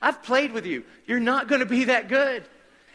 [0.03, 0.85] I've played with you.
[1.07, 2.45] You're not going to be that good.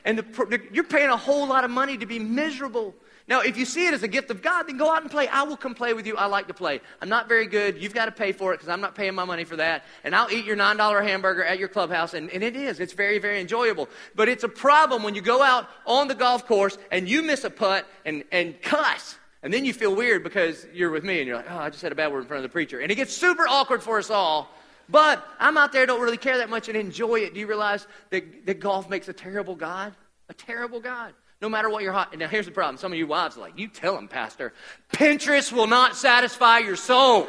[0.05, 2.93] And the, you're paying a whole lot of money to be miserable.
[3.27, 5.27] Now, if you see it as a gift of God, then go out and play.
[5.27, 6.15] I will come play with you.
[6.15, 6.79] I like to play.
[7.01, 7.81] I'm not very good.
[7.81, 9.83] You've got to pay for it because I'm not paying my money for that.
[10.03, 12.13] And I'll eat your $9 hamburger at your clubhouse.
[12.13, 12.79] And, and it is.
[12.79, 13.89] It's very, very enjoyable.
[14.13, 17.43] But it's a problem when you go out on the golf course and you miss
[17.43, 21.27] a putt and, and cuss and then you feel weird because you're with me and
[21.27, 22.79] you're like, oh, I just said a bad word in front of the preacher.
[22.79, 24.49] And it gets super awkward for us all.
[24.89, 27.35] But I'm out there, don't really care that much and enjoy it.
[27.35, 29.93] Do you realize that, that golf makes a terrible God?
[30.29, 31.13] A terrible God.
[31.43, 32.17] No matter what you're hot.
[32.17, 32.77] Now, here's the problem.
[32.77, 34.51] Some of you wives are like, you tell him, Pastor.
[34.91, 37.27] Pinterest will not satisfy your soul.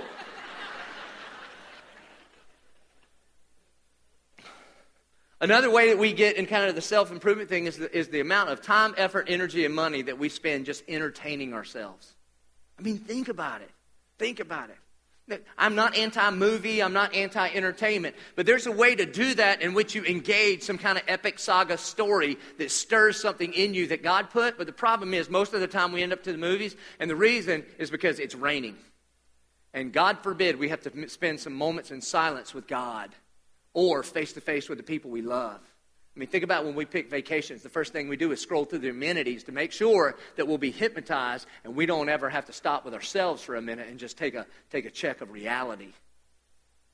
[5.40, 8.08] Another way that we get in kind of the self improvement thing is the, is
[8.08, 12.14] the amount of time, effort, energy, and money that we spend just entertaining ourselves.
[12.78, 13.70] I mean, think about it.
[14.18, 14.76] Think about it.
[15.58, 19.60] I'm not anti movie, I'm not anti entertainment, but there's a way to do that
[19.60, 23.88] in which you engage some kind of epic saga story that stirs something in you
[23.88, 24.56] that God put.
[24.56, 27.10] But the problem is, most of the time we end up to the movies, and
[27.10, 28.76] the reason is because it's raining.
[29.74, 33.10] And God forbid we have to spend some moments in silence with God
[33.76, 35.60] or face to face with the people we love.
[35.60, 37.62] I mean, think about when we pick vacations.
[37.62, 40.56] The first thing we do is scroll through the amenities to make sure that we'll
[40.56, 43.98] be hypnotized and we don't ever have to stop with ourselves for a minute and
[43.98, 45.92] just take a, take a check of reality.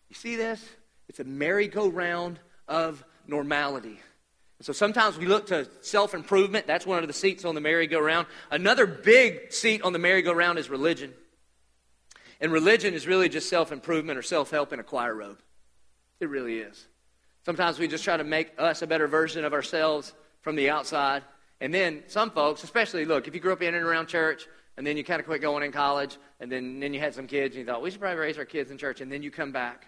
[0.08, 0.60] You see this?
[1.08, 4.00] It's a merry-go-round of normality.
[4.58, 6.66] And so sometimes we look to self improvement.
[6.66, 8.26] That's one of the seats on the merry-go-round.
[8.50, 11.14] Another big seat on the merry-go-round is religion.
[12.40, 15.38] And religion is really just self improvement or self help in a choir robe.
[16.22, 16.86] It really is.
[17.44, 21.24] Sometimes we just try to make us a better version of ourselves from the outside.
[21.60, 24.86] And then some folks, especially, look, if you grew up in and around church, and
[24.86, 27.56] then you kind of quit going in college, and then, then you had some kids,
[27.56, 29.50] and you thought, we should probably raise our kids in church, and then you come
[29.50, 29.86] back.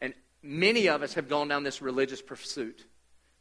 [0.00, 2.84] And many of us have gone down this religious pursuit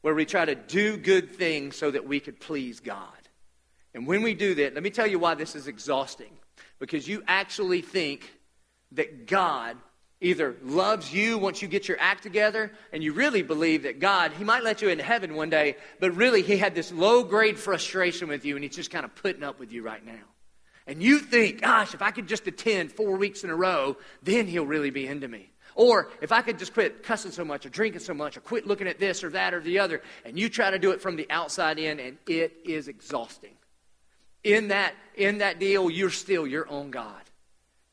[0.01, 3.17] where we try to do good things so that we could please God.
[3.95, 6.37] And when we do that, let me tell you why this is exhausting.
[6.77, 8.31] Because you actually think
[8.91, 9.77] that God
[10.19, 14.31] either loves you once you get your act together and you really believe that God,
[14.31, 17.57] He might let you into heaven one day, but really He had this low grade
[17.57, 20.23] frustration with you and He's just kind of putting up with you right now.
[20.87, 24.47] And you think, gosh, if I could just attend four weeks in a row, then
[24.47, 25.51] He'll really be into me.
[25.75, 28.65] Or if I could just quit cussing so much or drinking so much or quit
[28.65, 31.15] looking at this or that or the other, and you try to do it from
[31.15, 33.53] the outside in, and it is exhausting.
[34.43, 37.21] In that, in that deal, you're still your own God.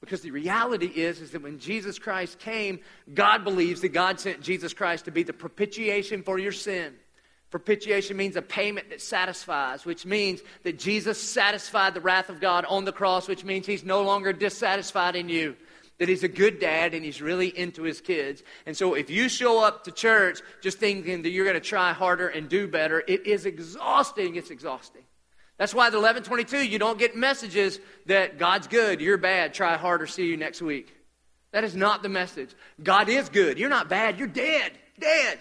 [0.04, 2.80] Because the reality is, is that when Jesus Christ came,
[3.14, 6.92] God believes that God sent Jesus Christ to be the propitiation for your sin.
[7.50, 12.66] Propitiation means a payment that satisfies, which means that Jesus satisfied the wrath of God
[12.66, 15.56] on the cross, which means he's no longer dissatisfied in you.
[15.98, 18.42] That he's a good dad and he's really into his kids.
[18.66, 21.92] And so if you show up to church just thinking that you're going to try
[21.92, 24.34] harder and do better, it is exhausting.
[24.34, 25.03] It's exhausting.
[25.56, 30.06] That's why the Eleven22, you don't get messages that God's good, you're bad, try harder,
[30.06, 30.92] see you next week.
[31.52, 32.50] That is not the message.
[32.82, 33.58] God is good.
[33.58, 34.72] You're not bad, you're dead.
[34.98, 35.38] Dead.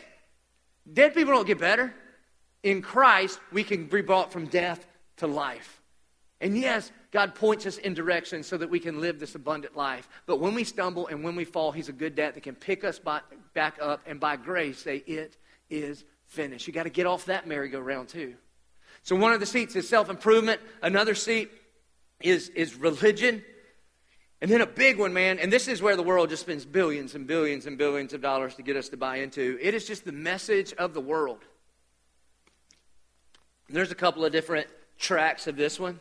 [0.91, 1.93] Dead people don't get better.
[2.61, 4.85] In Christ, we can be brought from death
[5.17, 5.81] to life.
[6.39, 10.07] And yes, God points us in direction so that we can live this abundant life.
[10.25, 12.83] But when we stumble and when we fall, He's a good dad that can pick
[12.83, 13.21] us by,
[13.53, 15.37] back up and by grace say, It
[15.69, 16.67] is finished.
[16.67, 18.35] You got to get off that merry-go-round too.
[19.03, 21.51] So one of the seats is self improvement, another seat
[22.21, 23.43] is, is religion.
[24.41, 27.15] And then a big one, man, and this is where the world just spends billions
[27.15, 29.57] and billions and billions of dollars to get us to buy into.
[29.61, 31.39] It is just the message of the world.
[33.69, 34.67] And there's a couple of different
[34.99, 35.97] tracks of this one.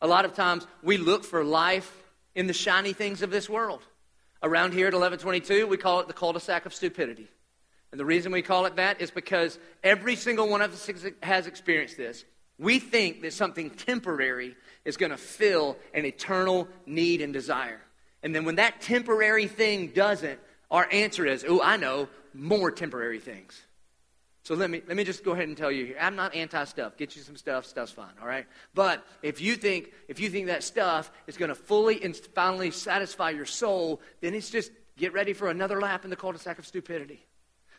[0.00, 2.04] A lot of times we look for life
[2.34, 3.82] in the shiny things of this world.
[4.42, 7.28] Around here at Eleven22, we call it the cul-de-sac of stupidity.
[7.90, 10.90] And the reason we call it that is because every single one of us
[11.22, 12.24] has experienced this.
[12.58, 17.80] We think that something temporary is going to fill an eternal need and desire.
[18.22, 20.38] And then when that temporary thing doesn't,
[20.70, 23.60] our answer is, oh, I know, more temporary things.
[24.44, 25.96] So let me, let me just go ahead and tell you here.
[25.98, 26.96] I'm not anti-stuff.
[26.96, 27.64] Get you some stuff.
[27.64, 28.46] Stuff's fine, all right?
[28.74, 32.70] But if you think, if you think that stuff is going to fully and finally
[32.70, 36.66] satisfy your soul, then it's just get ready for another lap in the cul-de-sac of
[36.66, 37.24] stupidity.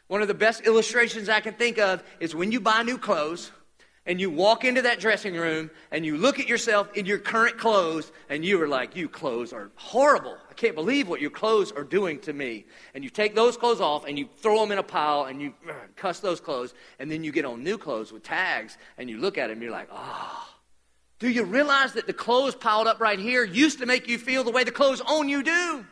[0.08, 3.52] One of the best illustrations I can think of is when you buy new clothes–
[4.06, 7.58] and you walk into that dressing room and you look at yourself in your current
[7.58, 10.38] clothes and you are like, you clothes are horrible.
[10.50, 12.66] I can't believe what your clothes are doing to me.
[12.94, 15.54] And you take those clothes off and you throw them in a pile and you
[15.68, 16.76] uh, cuss those clothes.
[17.00, 19.62] And then you get on new clothes with tags and you look at them and
[19.64, 20.50] you're like, oh.
[21.18, 24.44] Do you realize that the clothes piled up right here used to make you feel
[24.44, 25.86] the way the clothes on you do?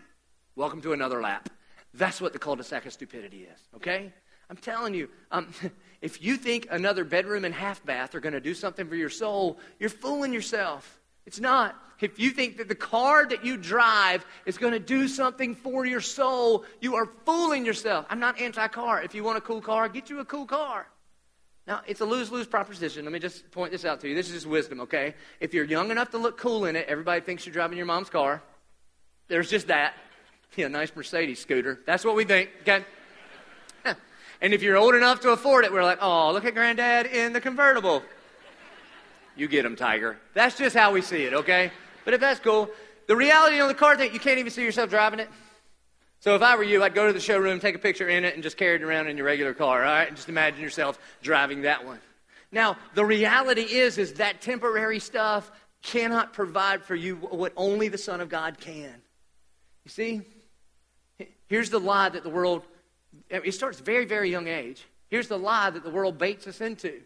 [0.55, 1.49] Welcome to another lap.
[1.95, 4.11] That's what the cul-de-sac of stupidity is, okay?
[4.53, 5.51] I'm telling you, um,
[6.03, 9.09] if you think another bedroom and half bath are going to do something for your
[9.09, 10.99] soul, you're fooling yourself.
[11.25, 11.75] It's not.
[11.99, 15.87] If you think that the car that you drive is going to do something for
[15.87, 18.05] your soul, you are fooling yourself.
[18.11, 19.01] I'm not anti car.
[19.01, 20.85] If you want a cool car, get you a cool car.
[21.65, 23.05] Now, it's a lose lose proposition.
[23.05, 24.13] Let me just point this out to you.
[24.13, 25.15] This is just wisdom, okay?
[25.39, 28.11] If you're young enough to look cool in it, everybody thinks you're driving your mom's
[28.11, 28.43] car.
[29.29, 29.95] There's just that.
[30.55, 31.79] Yeah, nice Mercedes scooter.
[31.87, 32.85] That's what we think, okay?
[34.43, 37.31] And if you're old enough to afford it, we're like, oh, look at granddad in
[37.31, 38.03] the convertible.
[39.37, 40.17] You get him, Tiger.
[40.33, 41.71] That's just how we see it, okay?
[42.03, 42.69] But if that's cool,
[43.07, 45.29] the reality on the car thing, you can't even see yourself driving it.
[46.19, 48.33] So if I were you, I'd go to the showroom, take a picture in it,
[48.33, 50.09] and just carry it around in your regular car, all right?
[50.09, 51.99] And just imagine yourself driving that one.
[52.51, 55.49] Now, the reality is, is that temporary stuff
[55.81, 58.93] cannot provide for you what only the Son of God can.
[59.85, 60.21] You see?
[61.47, 62.63] Here's the lie that the world
[63.29, 64.85] it starts very, very young age.
[65.09, 67.01] Here's the lie that the world baits us into.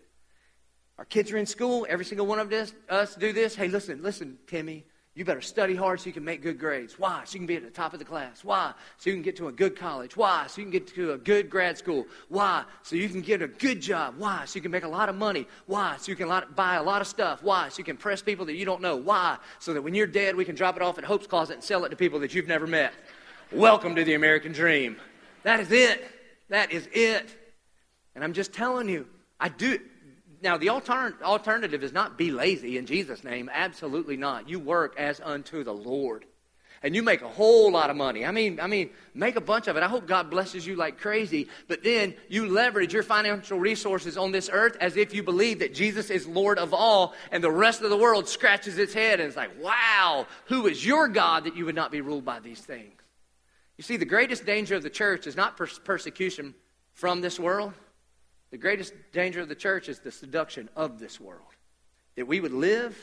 [0.97, 1.85] Our kids are in school.
[1.89, 3.55] Every single one of this, us do this.
[3.55, 4.85] Hey, listen, listen, Timmy.
[5.13, 6.99] You better study hard so you can make good grades.
[6.99, 7.23] Why?
[7.25, 8.43] So you can be at the top of the class.
[8.43, 8.73] Why?
[8.97, 10.15] So you can get to a good college.
[10.15, 10.45] Why?
[10.45, 12.05] So you can get to a good grad school.
[12.29, 12.65] Why?
[12.83, 14.13] So you can get a good job.
[14.19, 14.43] Why?
[14.45, 15.47] So you can make a lot of money.
[15.65, 15.97] Why?
[15.97, 17.41] So you can buy a lot of stuff.
[17.41, 17.67] Why?
[17.69, 18.95] So you can impress people that you don't know.
[18.95, 19.37] Why?
[19.57, 21.83] So that when you're dead, we can drop it off at Hope's Closet and sell
[21.83, 22.93] it to people that you've never met.
[23.51, 24.97] Welcome to the American dream.
[25.47, 26.05] That is it.
[26.49, 27.25] That is it.
[28.15, 29.07] And I'm just telling you,
[29.39, 29.79] I do.
[30.43, 33.49] Now, the altern- alternative is not be lazy in Jesus' name.
[33.53, 34.49] Absolutely not.
[34.49, 36.25] You work as unto the Lord.
[36.83, 38.25] And you make a whole lot of money.
[38.25, 39.83] I mean, I mean, make a bunch of it.
[39.83, 41.47] I hope God blesses you like crazy.
[41.69, 45.73] But then you leverage your financial resources on this earth as if you believe that
[45.73, 49.29] Jesus is Lord of all, and the rest of the world scratches its head and
[49.29, 52.59] is like, wow, who is your God that you would not be ruled by these
[52.59, 52.91] things?
[53.77, 56.55] You see, the greatest danger of the church is not pers- persecution
[56.93, 57.73] from this world.
[58.49, 61.41] The greatest danger of the church is the seduction of this world.
[62.15, 62.97] That we would live,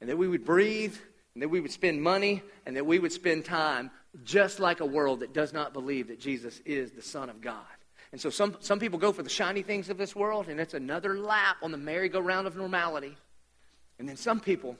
[0.00, 0.94] and that we would breathe,
[1.34, 3.90] and that we would spend money, and that we would spend time
[4.24, 7.64] just like a world that does not believe that Jesus is the Son of God.
[8.12, 10.74] And so some, some people go for the shiny things of this world, and it's
[10.74, 13.16] another lap on the merry-go-round of normality.
[13.98, 14.76] And then some people,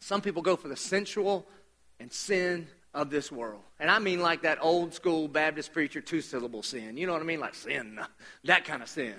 [0.00, 1.46] some people go for the sensual
[2.00, 3.60] and sin of this world.
[3.78, 6.96] And I mean like that old school Baptist preacher two syllable sin.
[6.96, 7.40] You know what I mean?
[7.40, 8.00] Like sin,
[8.44, 9.14] that kind of sin.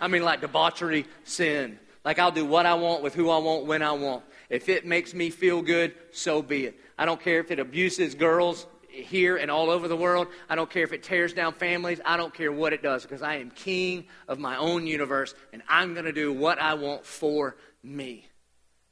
[0.00, 1.80] I mean like debauchery sin.
[2.04, 4.22] Like I'll do what I want with who I want when I want.
[4.48, 6.80] If it makes me feel good, so be it.
[6.96, 10.28] I don't care if it abuses girls here and all over the world.
[10.48, 12.00] I don't care if it tears down families.
[12.04, 15.62] I don't care what it does because I am king of my own universe and
[15.68, 18.27] I'm going to do what I want for me.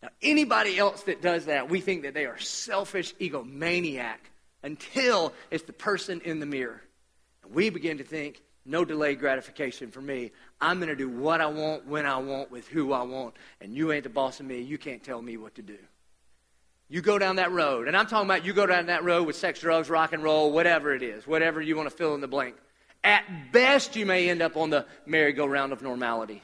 [0.06, 4.18] Now, anybody else that does that, we think that they are selfish egomaniac
[4.62, 6.80] until it's the person in the mirror.
[7.42, 10.30] And we begin to think, no delayed gratification for me.
[10.60, 13.34] I'm going to do what I want, when I want, with who I want.
[13.60, 14.60] And you ain't the boss of me.
[14.60, 15.78] You can't tell me what to do.
[16.88, 17.88] You go down that road.
[17.88, 20.52] And I'm talking about you go down that road with sex, drugs, rock and roll,
[20.52, 22.54] whatever it is, whatever you want to fill in the blank.
[23.02, 26.42] At best, you may end up on the merry-go-round of normality.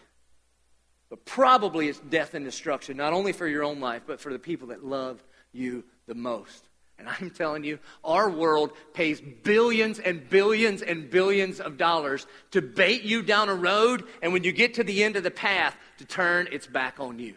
[1.13, 4.39] But probably it's death and destruction, not only for your own life, but for the
[4.39, 6.67] people that love you the most.
[6.99, 12.63] And I'm telling you, our world pays billions and billions and billions of dollars to
[12.63, 15.77] bait you down a road, and when you get to the end of the path,
[15.99, 17.35] to turn its back on you.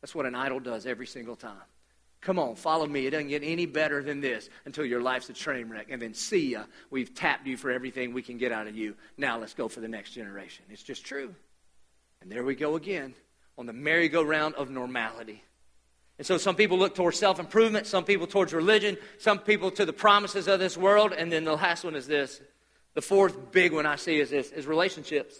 [0.00, 1.54] That's what an idol does every single time.
[2.20, 3.06] Come on, follow me.
[3.06, 5.86] It doesn't get any better than this until your life's a train wreck.
[5.90, 6.64] And then see ya.
[6.90, 8.96] We've tapped you for everything we can get out of you.
[9.16, 10.64] Now let's go for the next generation.
[10.68, 11.32] It's just true.
[12.20, 13.14] And there we go again
[13.56, 15.42] on the merry-go-round of normality.
[16.18, 19.84] And so some people look towards self improvement, some people towards religion, some people to
[19.84, 22.40] the promises of this world, and then the last one is this.
[22.94, 25.36] The fourth big one I see is this is relationships.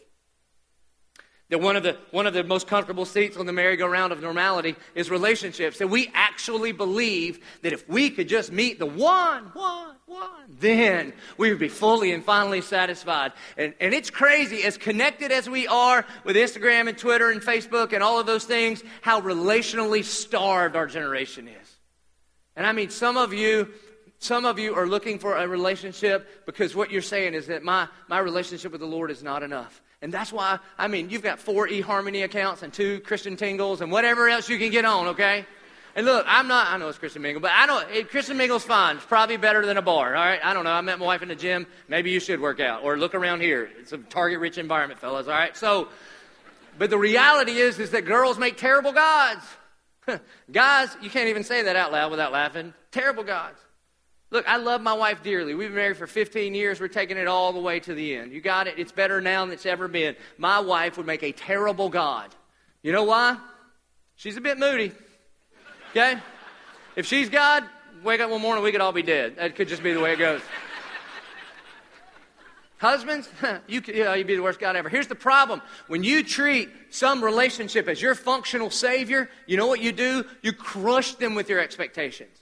[1.50, 4.76] That one of the one of the most comfortable seats on the merry-go-round of normality
[4.94, 5.78] is relationships.
[5.78, 11.12] That we actually believe that if we could just meet the one, one, one, then
[11.36, 13.32] we would be fully and finally satisfied.
[13.56, 17.92] And, and it's crazy, as connected as we are with Instagram and Twitter and Facebook
[17.92, 21.76] and all of those things, how relationally starved our generation is.
[22.56, 23.68] And I mean, some of you,
[24.18, 27.86] some of you are looking for a relationship because what you're saying is that my,
[28.08, 29.82] my relationship with the Lord is not enough.
[30.00, 33.90] And that's why, I mean, you've got four eHarmony accounts and two Christian Tingles and
[33.90, 35.44] whatever else you can get on, okay?
[35.94, 38.64] And look, I'm not, I know it's Christian Mingle, but I know it, Christian Mingle's
[38.64, 38.96] fine.
[38.96, 40.40] It's probably better than a bar, all right?
[40.42, 40.70] I don't know.
[40.70, 41.66] I met my wife in the gym.
[41.88, 43.68] Maybe you should work out or look around here.
[43.80, 45.56] It's a target rich environment, fellas, all right?
[45.56, 45.88] So,
[46.78, 49.44] but the reality is, is that girls make terrible gods.
[50.52, 52.74] Guys, you can't even say that out loud without laughing.
[52.92, 53.58] Terrible gods.
[54.30, 55.54] Look, I love my wife dearly.
[55.54, 56.80] We've been married for 15 years.
[56.80, 58.32] We're taking it all the way to the end.
[58.32, 58.74] You got it?
[58.76, 60.16] It's better now than it's ever been.
[60.36, 62.34] My wife would make a terrible God.
[62.82, 63.38] You know why?
[64.16, 64.92] She's a bit moody.
[65.90, 66.18] Okay?
[66.96, 67.64] If she's God,
[68.02, 69.36] wake up one morning, we could all be dead.
[69.36, 70.40] That could just be the way it goes.
[72.78, 73.28] Husbands,
[73.66, 74.88] you could, you know, you'd be the worst God ever.
[74.88, 75.60] Here's the problem.
[75.88, 80.24] When you treat some relationship as your functional savior, you know what you do?
[80.42, 82.38] You crush them with your expectations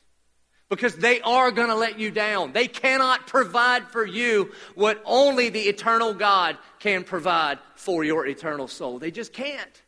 [0.69, 2.53] because they are going to let you down.
[2.53, 8.69] They cannot provide for you what only the eternal God can provide for your eternal
[8.69, 8.99] soul.
[8.99, 9.83] They just can't.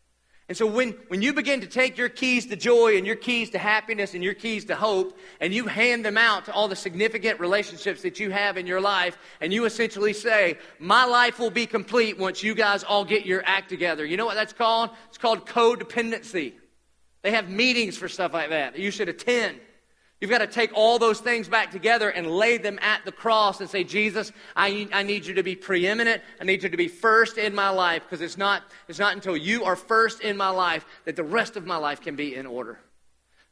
[0.49, 3.51] And so when, when you begin to take your keys to joy and your keys
[3.51, 6.77] to happiness and your keys to hope, and you hand them out to all the
[6.77, 11.51] significant relationships that you have in your life, and you essentially say, My life will
[11.51, 14.07] be complete once you guys all get your act together.
[14.07, 14.91] You know what that's called?
[15.09, 16.55] It's called codependency.
[17.21, 19.61] They have meetings for stuff like that that you should attend.
[20.21, 23.61] You've got to take all those things back together and lay them at the cross
[23.61, 26.23] and say, Jesus, I, I need you to be preeminent.
[26.41, 29.37] I need you to be first in my life because it's not, it's not until
[29.37, 32.47] you are first in my life that the rest of my life can be in
[32.47, 32.81] order.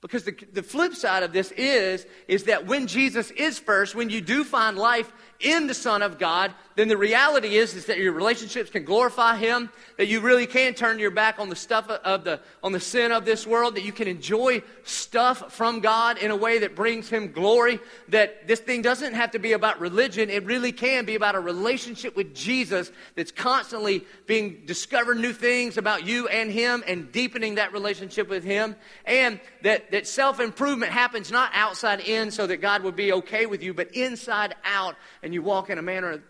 [0.00, 4.10] Because the, the flip side of this is, is that when Jesus is first, when
[4.10, 7.98] you do find life in the Son of God, then the reality is, is that
[7.98, 11.88] your relationships can glorify Him, that you really can turn your back on the stuff
[11.88, 16.18] of the, on the sin of this world, that you can enjoy stuff from God
[16.18, 19.80] in a way that brings Him glory, that this thing doesn't have to be about
[19.80, 20.28] religion.
[20.28, 25.78] It really can be about a relationship with Jesus that's constantly being discovered new things
[25.78, 28.76] about you and Him and deepening that relationship with Him.
[29.06, 33.46] And that, that self improvement happens not outside in so that God would be okay
[33.46, 34.94] with you, but inside out
[35.26, 36.22] and you walk in a manner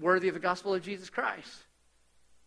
[0.00, 1.52] worthy of the gospel of Jesus Christ.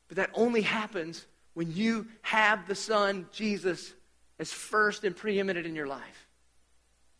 [0.07, 1.25] But that only happens
[1.55, 3.93] when you have the Son, Jesus,
[4.39, 6.29] as first and preeminent in your life.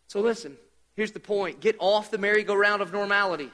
[0.08, 0.56] So listen,
[0.96, 3.52] here's the point get off the merry-go-round of normality.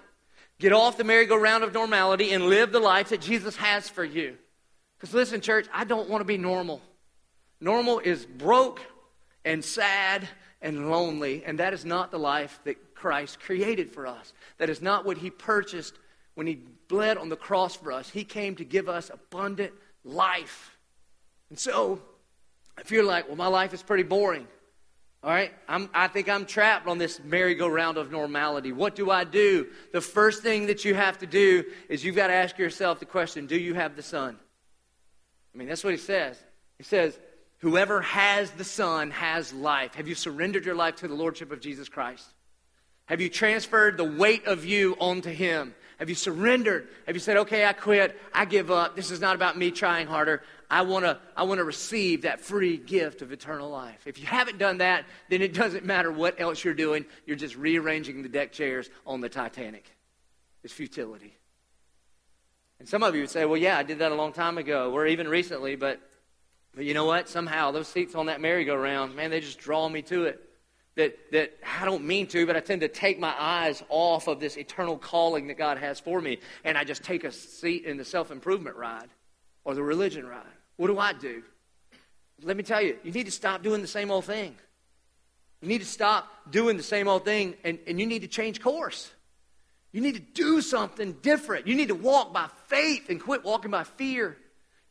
[0.60, 4.38] Get off the merry-go-round of normality and live the life that Jesus has for you.
[5.00, 6.84] Because listen, church, I don't want to be normal.
[7.60, 8.80] Normal is broke
[9.44, 10.28] and sad
[10.62, 14.34] and lonely, and that is not the life that Christ created for us.
[14.58, 15.94] That is not what he purchased
[16.34, 18.10] when he bled on the cross for us.
[18.10, 19.74] He came to give us abundant
[20.04, 20.78] life.
[21.50, 22.02] And so,
[22.80, 24.48] if you're like, well, my life is pretty boring,
[25.26, 28.72] all right, I'm, I think I'm trapped on this merry-go-round of normality.
[28.72, 29.66] What do I do?
[29.92, 33.08] The first thing that you have to do is you've got to ask yourself the
[33.08, 34.38] question Do you have the Son?
[35.54, 36.38] I mean, that's what he says.
[36.78, 37.18] He says,
[37.60, 39.96] Whoever has the Son has life.
[39.96, 42.28] Have you surrendered your life to the Lordship of Jesus Christ?
[43.06, 45.76] Have you transferred the weight of you onto Him?
[46.00, 46.90] Have you surrendered?
[47.06, 48.20] Have you said, okay, I quit.
[48.34, 48.96] I give up.
[48.96, 50.42] This is not about me trying harder.
[50.70, 54.02] I want to I wanna receive that free gift of eternal life.
[54.06, 57.06] If you haven't done that, then it doesn't matter what else you're doing.
[57.26, 59.86] You're just rearranging the deck chairs on the Titanic.
[60.64, 61.38] It's futility.
[62.80, 64.92] And some of you would say, well, yeah, I did that a long time ago,
[64.92, 66.02] or even recently, but,
[66.74, 67.30] but you know what?
[67.30, 70.45] Somehow those seats on that merry-go-round, man, they just draw me to it
[70.96, 74.40] that, that I don't mean to, but I tend to take my eyes off of
[74.40, 77.98] this eternal calling that God has for me, and I just take a seat in
[77.98, 79.10] the self improvement ride
[79.64, 80.44] or the religion ride.
[80.78, 81.44] What do I do?
[82.44, 84.56] Let me tell you, you need to stop doing the same old thing.
[85.62, 88.62] You need to stop doing the same old thing, and, and you need to change
[88.62, 89.12] course.
[89.92, 91.68] You need to do something different.
[91.68, 94.38] You need to walk by faith and quit walking by fear.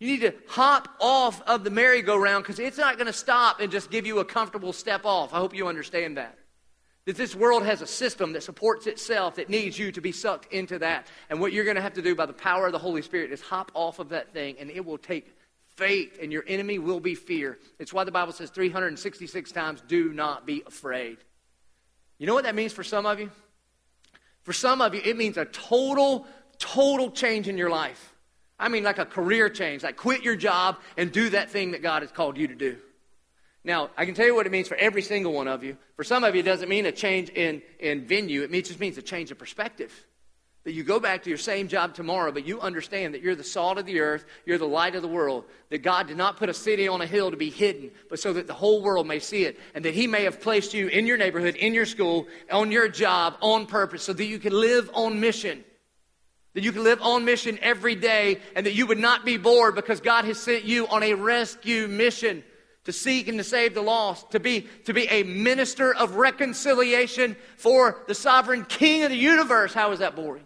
[0.05, 3.73] You need to hop off of the merry-go-round because it's not going to stop and
[3.73, 5.33] just give you a comfortable step off.
[5.33, 6.37] I hope you understand that.
[7.07, 10.53] That this world has a system that supports itself that needs you to be sucked
[10.53, 11.07] into that.
[11.31, 13.33] And what you're going to have to do by the power of the Holy Spirit
[13.33, 15.35] is hop off of that thing, and it will take
[15.77, 17.59] faith, and your enemy will be fear.
[17.79, 21.17] It's why the Bible says 366 times, do not be afraid.
[22.19, 23.31] You know what that means for some of you?
[24.43, 26.27] For some of you, it means a total,
[26.59, 28.14] total change in your life.
[28.59, 31.83] I mean, like a career change, like quit your job and do that thing that
[31.83, 32.77] God has called you to do.
[33.65, 35.79] Now, I can tell you what it means for every single one of you.
[35.97, 38.99] For some of you, it doesn't mean a change in, in venue, it just means
[38.99, 39.93] a change of perspective.
[40.65, 43.45] That you go back to your same job tomorrow, but you understand that you're the
[43.45, 46.49] salt of the earth, you're the light of the world, that God did not put
[46.49, 49.19] a city on a hill to be hidden, but so that the whole world may
[49.19, 52.27] see it, and that He may have placed you in your neighborhood, in your school,
[52.51, 55.65] on your job, on purpose, so that you can live on mission.
[56.55, 59.75] That you can live on mission every day, and that you would not be bored
[59.75, 62.45] because God has sent you on a rescue mission
[62.85, 67.35] to seek and to save the lost, to be, to be a minister of reconciliation
[67.57, 69.73] for the sovereign king of the universe.
[69.73, 70.45] How is that boring?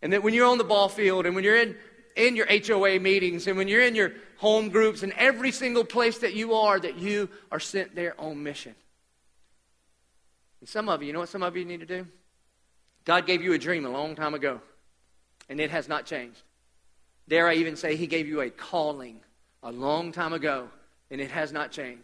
[0.00, 1.76] And that when you're on the ball field and when you're in,
[2.16, 6.18] in your HOA meetings and when you're in your home groups and every single place
[6.18, 8.74] that you are, that you are sent there on mission.
[10.60, 12.06] And some of you, you know what some of you need to do?
[13.04, 14.60] God gave you a dream a long time ago,
[15.48, 16.40] and it has not changed.
[17.28, 19.20] Dare I even say, He gave you a calling
[19.62, 20.68] a long time ago,
[21.10, 22.02] and it has not changed.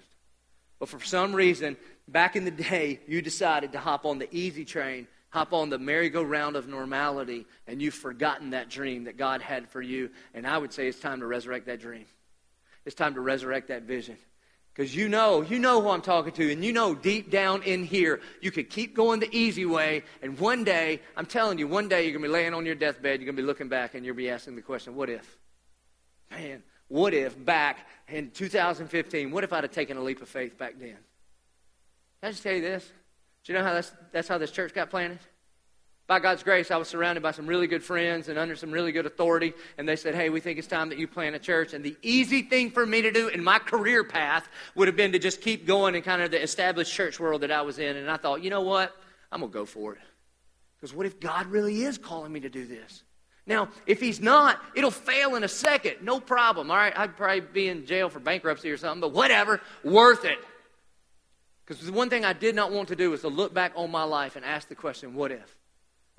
[0.78, 1.76] But for some reason,
[2.08, 5.78] back in the day, you decided to hop on the easy train hop on the
[5.78, 10.10] merry-go-round of normality and you've forgotten that dream that God had for you.
[10.34, 12.04] And I would say it's time to resurrect that dream.
[12.84, 14.16] It's time to resurrect that vision.
[14.72, 17.84] Because you know, you know who I'm talking to, and you know deep down in
[17.84, 21.88] here, you could keep going the easy way, and one day, I'm telling you, one
[21.88, 23.94] day you're going to be laying on your deathbed, you're going to be looking back,
[23.94, 25.38] and you'll be asking the question, what if?
[26.30, 30.56] Man, what if back in 2015, what if I'd have taken a leap of faith
[30.56, 30.96] back then?
[32.20, 32.90] Can I just tell you this?
[33.44, 35.18] Do you know how that's, that's how this church got planted?
[36.10, 38.90] By God's grace, I was surrounded by some really good friends and under some really
[38.90, 41.72] good authority, and they said, Hey, we think it's time that you plant a church.
[41.72, 45.12] And the easy thing for me to do in my career path would have been
[45.12, 47.94] to just keep going in kind of the established church world that I was in.
[47.94, 48.92] And I thought, you know what?
[49.30, 50.00] I'm going to go for it.
[50.80, 53.04] Because what if God really is calling me to do this?
[53.46, 55.98] Now, if he's not, it'll fail in a second.
[56.02, 56.72] No problem.
[56.72, 60.38] All right, I'd probably be in jail for bankruptcy or something, but whatever, worth it.
[61.64, 63.92] Because the one thing I did not want to do was to look back on
[63.92, 65.59] my life and ask the question, what if?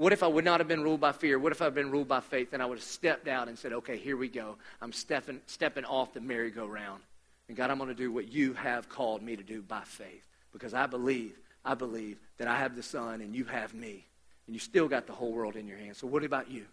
[0.01, 1.37] What if I would not have been ruled by fear?
[1.37, 2.53] What if I'd been ruled by faith?
[2.53, 4.57] And I would have stepped out and said, okay, here we go.
[4.81, 7.03] I'm stepping, stepping off the merry-go-round.
[7.47, 10.27] And God, I'm going to do what you have called me to do by faith.
[10.53, 14.03] Because I believe, I believe that I have the Son and you have me.
[14.47, 15.99] And you still got the whole world in your hands.
[15.99, 16.65] So what about you?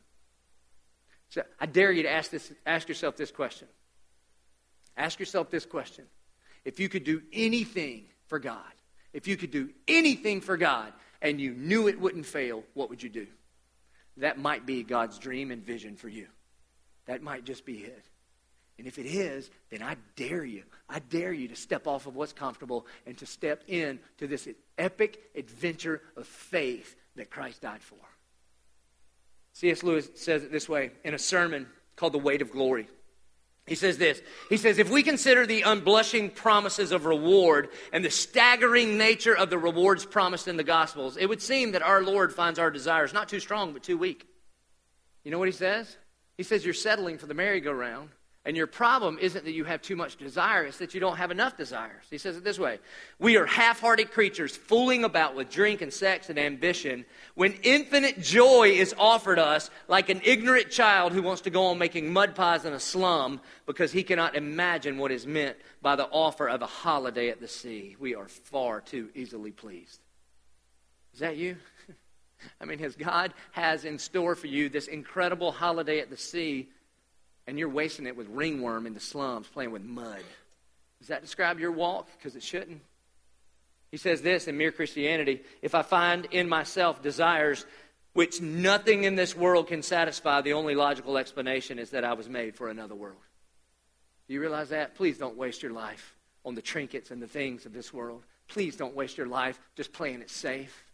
[1.28, 3.68] So I dare you to ask, this, ask yourself this question.
[4.96, 6.06] Ask yourself this question.
[6.64, 8.72] If you could do anything for God,
[9.12, 13.02] if you could do anything for God and you knew it wouldn't fail, what would
[13.02, 13.26] you do?
[14.18, 16.26] That might be God's dream and vision for you.
[17.06, 18.04] That might just be it.
[18.78, 20.62] And if it is, then I dare you.
[20.88, 24.48] I dare you to step off of what's comfortable and to step in to this
[24.76, 27.96] epic adventure of faith that Christ died for.
[29.54, 29.82] C.S.
[29.82, 31.66] Lewis says it this way in a sermon
[31.96, 32.86] called The Weight of Glory.
[33.68, 38.10] He says this He says, if we consider the unblushing promises of reward and the
[38.10, 42.32] staggering nature of the rewards promised in the Gospels, it would seem that our Lord
[42.32, 44.26] finds our desires not too strong, but too weak.
[45.24, 45.96] You know what he says?
[46.36, 48.10] He says, You're settling for the merry-go-round
[48.49, 51.30] and your problem isn't that you have too much desire, it's that you don't have
[51.30, 52.05] enough desires.
[52.09, 52.78] He says it this way
[53.18, 58.22] We are half hearted creatures fooling about with drink and sex and ambition when infinite
[58.22, 62.34] joy is offered us like an ignorant child who wants to go on making mud
[62.34, 66.62] pies in a slum because he cannot imagine what is meant by the offer of
[66.62, 67.96] a holiday at the sea.
[68.01, 70.01] We are far too easily pleased.
[71.12, 71.57] Is that you?
[72.62, 76.70] I mean, has God has in store for you this incredible holiday at the sea,
[77.49, 80.20] and you're wasting it with ringworm in the slums playing with mud.
[80.99, 82.07] Does that describe your walk?
[82.18, 82.82] Because it shouldn't.
[83.90, 87.64] He says this in Mere Christianity if I find in myself desires
[88.12, 92.28] which nothing in this world can satisfy, the only logical explanation is that I was
[92.28, 93.22] made for another world.
[94.26, 94.94] Do you realize that?
[94.94, 98.24] Please don't waste your life on the trinkets and the things of this world.
[98.49, 100.84] Please don't waste your life just playing it safe.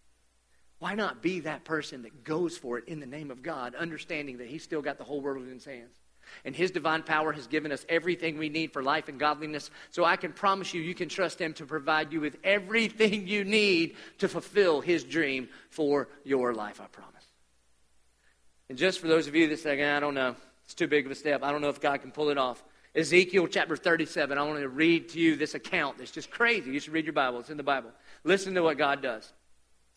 [0.79, 4.39] Why not be that person that goes for it in the name of God, understanding
[4.39, 5.97] that He's still got the whole world in His hands?
[6.45, 9.71] And His divine power has given us everything we need for life and godliness.
[9.91, 13.45] So I can promise you, you can trust Him to provide you with everything you
[13.45, 17.25] need to fulfill His dream for your life, I promise.
[18.69, 21.13] And just for those of you that say, I don't know, it's too big of
[21.13, 22.63] a step, I don't know if God can pull it off.
[22.95, 26.71] Ezekiel chapter 37, I want to read to you this account It's just crazy.
[26.71, 27.91] You should read your Bible, it's in the Bible.
[28.23, 29.33] Listen to what God does.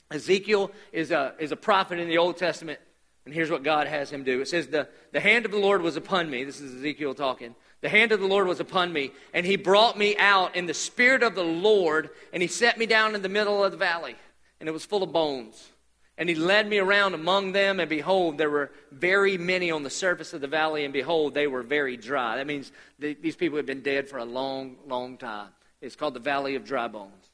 [0.09, 2.79] Ezekiel is a, is a prophet in the Old Testament
[3.27, 4.39] and here's what God has him do.
[4.39, 6.45] It says, the, the hand of the Lord was upon me.
[6.45, 7.55] This is Ezekiel talking.
[7.81, 10.73] The hand of the Lord was upon me, and he brought me out in the
[10.73, 14.15] spirit of the Lord, and he set me down in the middle of the valley,
[14.61, 15.71] and it was full of bones.
[16.17, 19.89] And he led me around among them, and behold, there were very many on the
[19.89, 22.37] surface of the valley, and behold, they were very dry.
[22.37, 25.49] That means these people had been dead for a long, long time.
[25.81, 27.26] It's called the Valley of Dry Bones.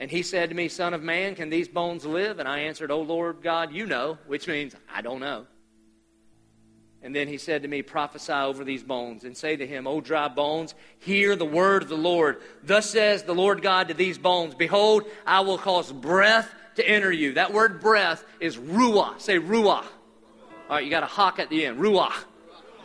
[0.00, 2.38] And he said to me, Son of man, can these bones live?
[2.38, 5.46] And I answered, O Lord God, you know, which means I don't know.
[7.02, 10.00] And then he said to me, Prophesy over these bones and say to him, O
[10.00, 12.40] dry bones, hear the word of the Lord.
[12.62, 17.12] Thus says the Lord God to these bones Behold, I will cause breath to enter
[17.12, 17.34] you.
[17.34, 19.20] That word breath is ruah.
[19.20, 19.84] Say ruah.
[19.84, 21.78] All right, you got a hawk at the end.
[21.78, 22.10] Ruah.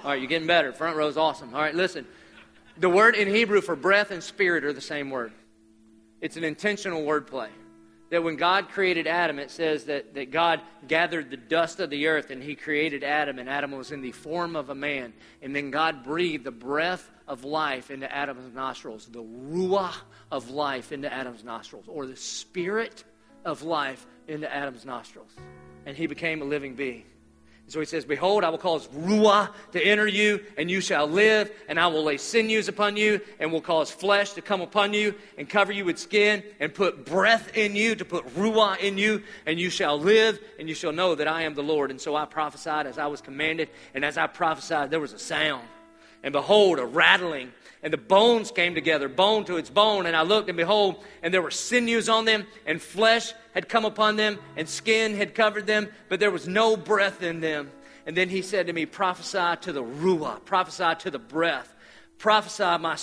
[0.03, 0.73] All right, you're getting better.
[0.73, 1.55] Front row's awesome.
[1.55, 2.05] All right, listen.
[2.77, 5.31] The word in Hebrew for breath and spirit are the same word.
[6.21, 7.49] It's an intentional wordplay.
[8.09, 12.07] That when God created Adam, it says that, that God gathered the dust of the
[12.07, 15.13] earth and he created Adam, and Adam was in the form of a man.
[15.43, 19.93] And then God breathed the breath of life into Adam's nostrils, the ruah
[20.31, 23.03] of life into Adam's nostrils, or the spirit
[23.45, 25.31] of life into Adam's nostrils.
[25.85, 27.05] And he became a living being.
[27.71, 31.51] So he says, Behold, I will cause Ruah to enter you, and you shall live,
[31.67, 35.15] and I will lay sinews upon you, and will cause flesh to come upon you,
[35.37, 39.23] and cover you with skin, and put breath in you, to put Ruah in you,
[39.45, 41.91] and you shall live, and you shall know that I am the Lord.
[41.91, 45.19] And so I prophesied as I was commanded, and as I prophesied, there was a
[45.19, 45.67] sound.
[46.23, 50.05] And behold, a rattling, and the bones came together, bone to its bone.
[50.05, 53.85] And I looked, and behold, and there were sinews on them, and flesh had come
[53.85, 57.71] upon them, and skin had covered them, but there was no breath in them.
[58.05, 61.73] And then he said to me, Prophesy to the Ruah, prophesy to the breath,
[62.17, 62.95] prophesy, my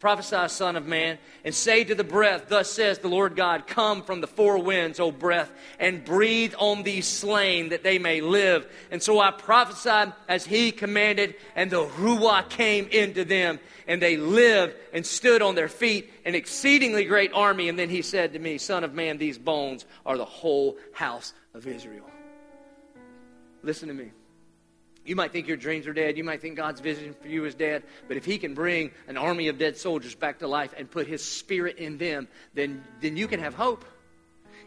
[0.00, 4.02] Prophesy, Son of Man, and say to the breath, Thus says the Lord God, Come
[4.02, 8.66] from the four winds, O breath, and breathe on these slain that they may live.
[8.90, 14.16] And so I prophesied as he commanded, and the Ruah came into them, and they
[14.16, 17.68] lived and stood on their feet, an exceedingly great army.
[17.68, 21.34] And then he said to me, Son of Man, these bones are the whole house
[21.52, 22.08] of Israel.
[23.62, 24.12] Listen to me.
[25.10, 26.16] You might think your dreams are dead.
[26.16, 27.82] You might think God's vision for you is dead.
[28.06, 31.08] But if He can bring an army of dead soldiers back to life and put
[31.08, 33.84] His Spirit in them, then, then you can have hope.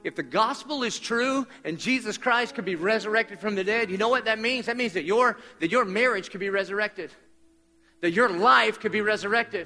[0.04, 3.98] If the gospel is true and Jesus Christ could be resurrected from the dead, you
[3.98, 4.66] know what that means?
[4.66, 7.14] That means that your, that your marriage could be resurrected,
[8.02, 9.66] that your life could be resurrected.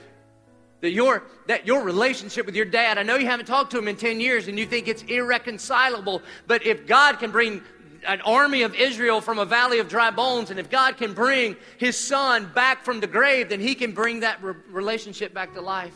[0.82, 3.88] That your, that your relationship with your dad, I know you haven't talked to him
[3.88, 7.64] in 10 years and you think it's irreconcilable, but if God can bring
[8.06, 11.56] an army of Israel from a valley of dry bones, and if God can bring
[11.78, 15.62] his son back from the grave, then he can bring that re- relationship back to
[15.62, 15.94] life.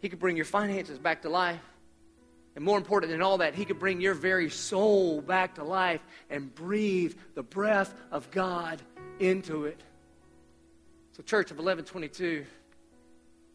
[0.00, 1.60] He could bring your finances back to life.
[2.54, 6.00] And more important than all that, he could bring your very soul back to life
[6.30, 8.80] and breathe the breath of God
[9.20, 9.80] into it.
[11.12, 12.44] So, Church of Eleven22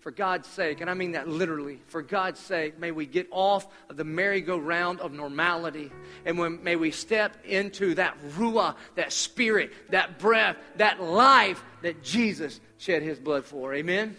[0.02, 3.68] for God's sake, and I mean that literally, for God's sake, may we get off
[3.88, 5.91] of the merry-go-round of normality.
[6.26, 12.04] And when, may we step into that ruah, that spirit, that breath, that life that
[12.04, 13.76] Jesus shed his blood for.
[13.76, 14.18] Amen?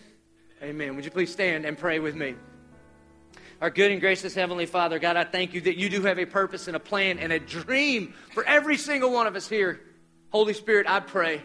[0.63, 0.95] Amen.
[0.95, 2.37] Would you please stand and pray with me?
[3.61, 6.27] Our good and gracious Heavenly Father, God, I thank you that you do have a
[6.27, 9.81] purpose and a plan and a dream for every single one of us here.
[10.31, 11.43] Holy Spirit, I pray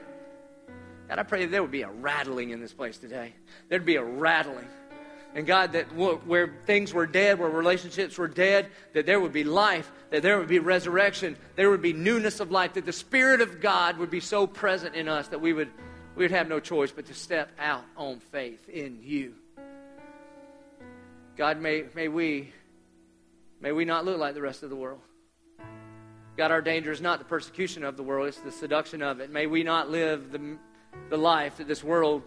[1.07, 3.33] God, I pray that there would be a rattling in this place today.
[3.69, 4.67] There'd be a rattling.
[5.35, 9.43] And God, that where things were dead, where relationships were dead, that there would be
[9.43, 13.41] life, that there would be resurrection, there would be newness of life, that the Spirit
[13.41, 15.69] of God would be so present in us that we would,
[16.15, 19.35] we would have no choice but to step out on faith in you.
[21.37, 22.51] God, may, may we
[23.61, 25.01] may we not look like the rest of the world.
[26.35, 29.29] God, our danger is not the persecution of the world, it's the seduction of it.
[29.29, 30.57] May we not live the
[31.09, 32.23] the life that this world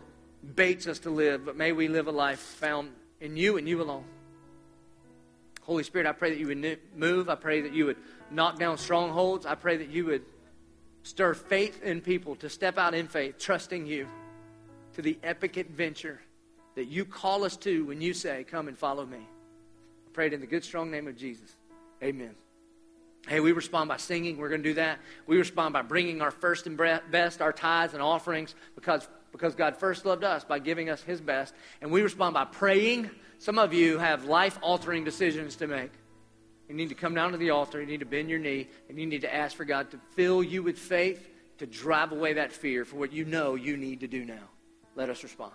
[0.54, 2.90] baits us to live, but may we live a life found
[3.20, 4.04] in you and you alone.
[5.62, 7.28] Holy Spirit, I pray that you would move.
[7.28, 7.98] I pray that you would
[8.30, 9.46] knock down strongholds.
[9.46, 10.24] I pray that you would
[11.02, 14.08] stir faith in people to step out in faith, trusting you
[14.94, 16.20] to the epic adventure
[16.74, 19.18] that you call us to when you say, Come and follow me.
[19.18, 21.50] I pray it in the good, strong name of Jesus.
[22.02, 22.34] Amen.
[23.28, 24.38] Hey, we respond by singing.
[24.38, 24.98] We're going to do that.
[25.26, 29.76] We respond by bringing our first and best, our tithes and offerings, because, because God
[29.76, 31.54] first loved us by giving us His best.
[31.80, 33.10] And we respond by praying.
[33.38, 35.92] Some of you have life altering decisions to make.
[36.68, 37.80] You need to come down to the altar.
[37.80, 38.68] You need to bend your knee.
[38.88, 42.34] And you need to ask for God to fill you with faith to drive away
[42.34, 44.48] that fear for what you know you need to do now.
[44.96, 45.52] Let us respond.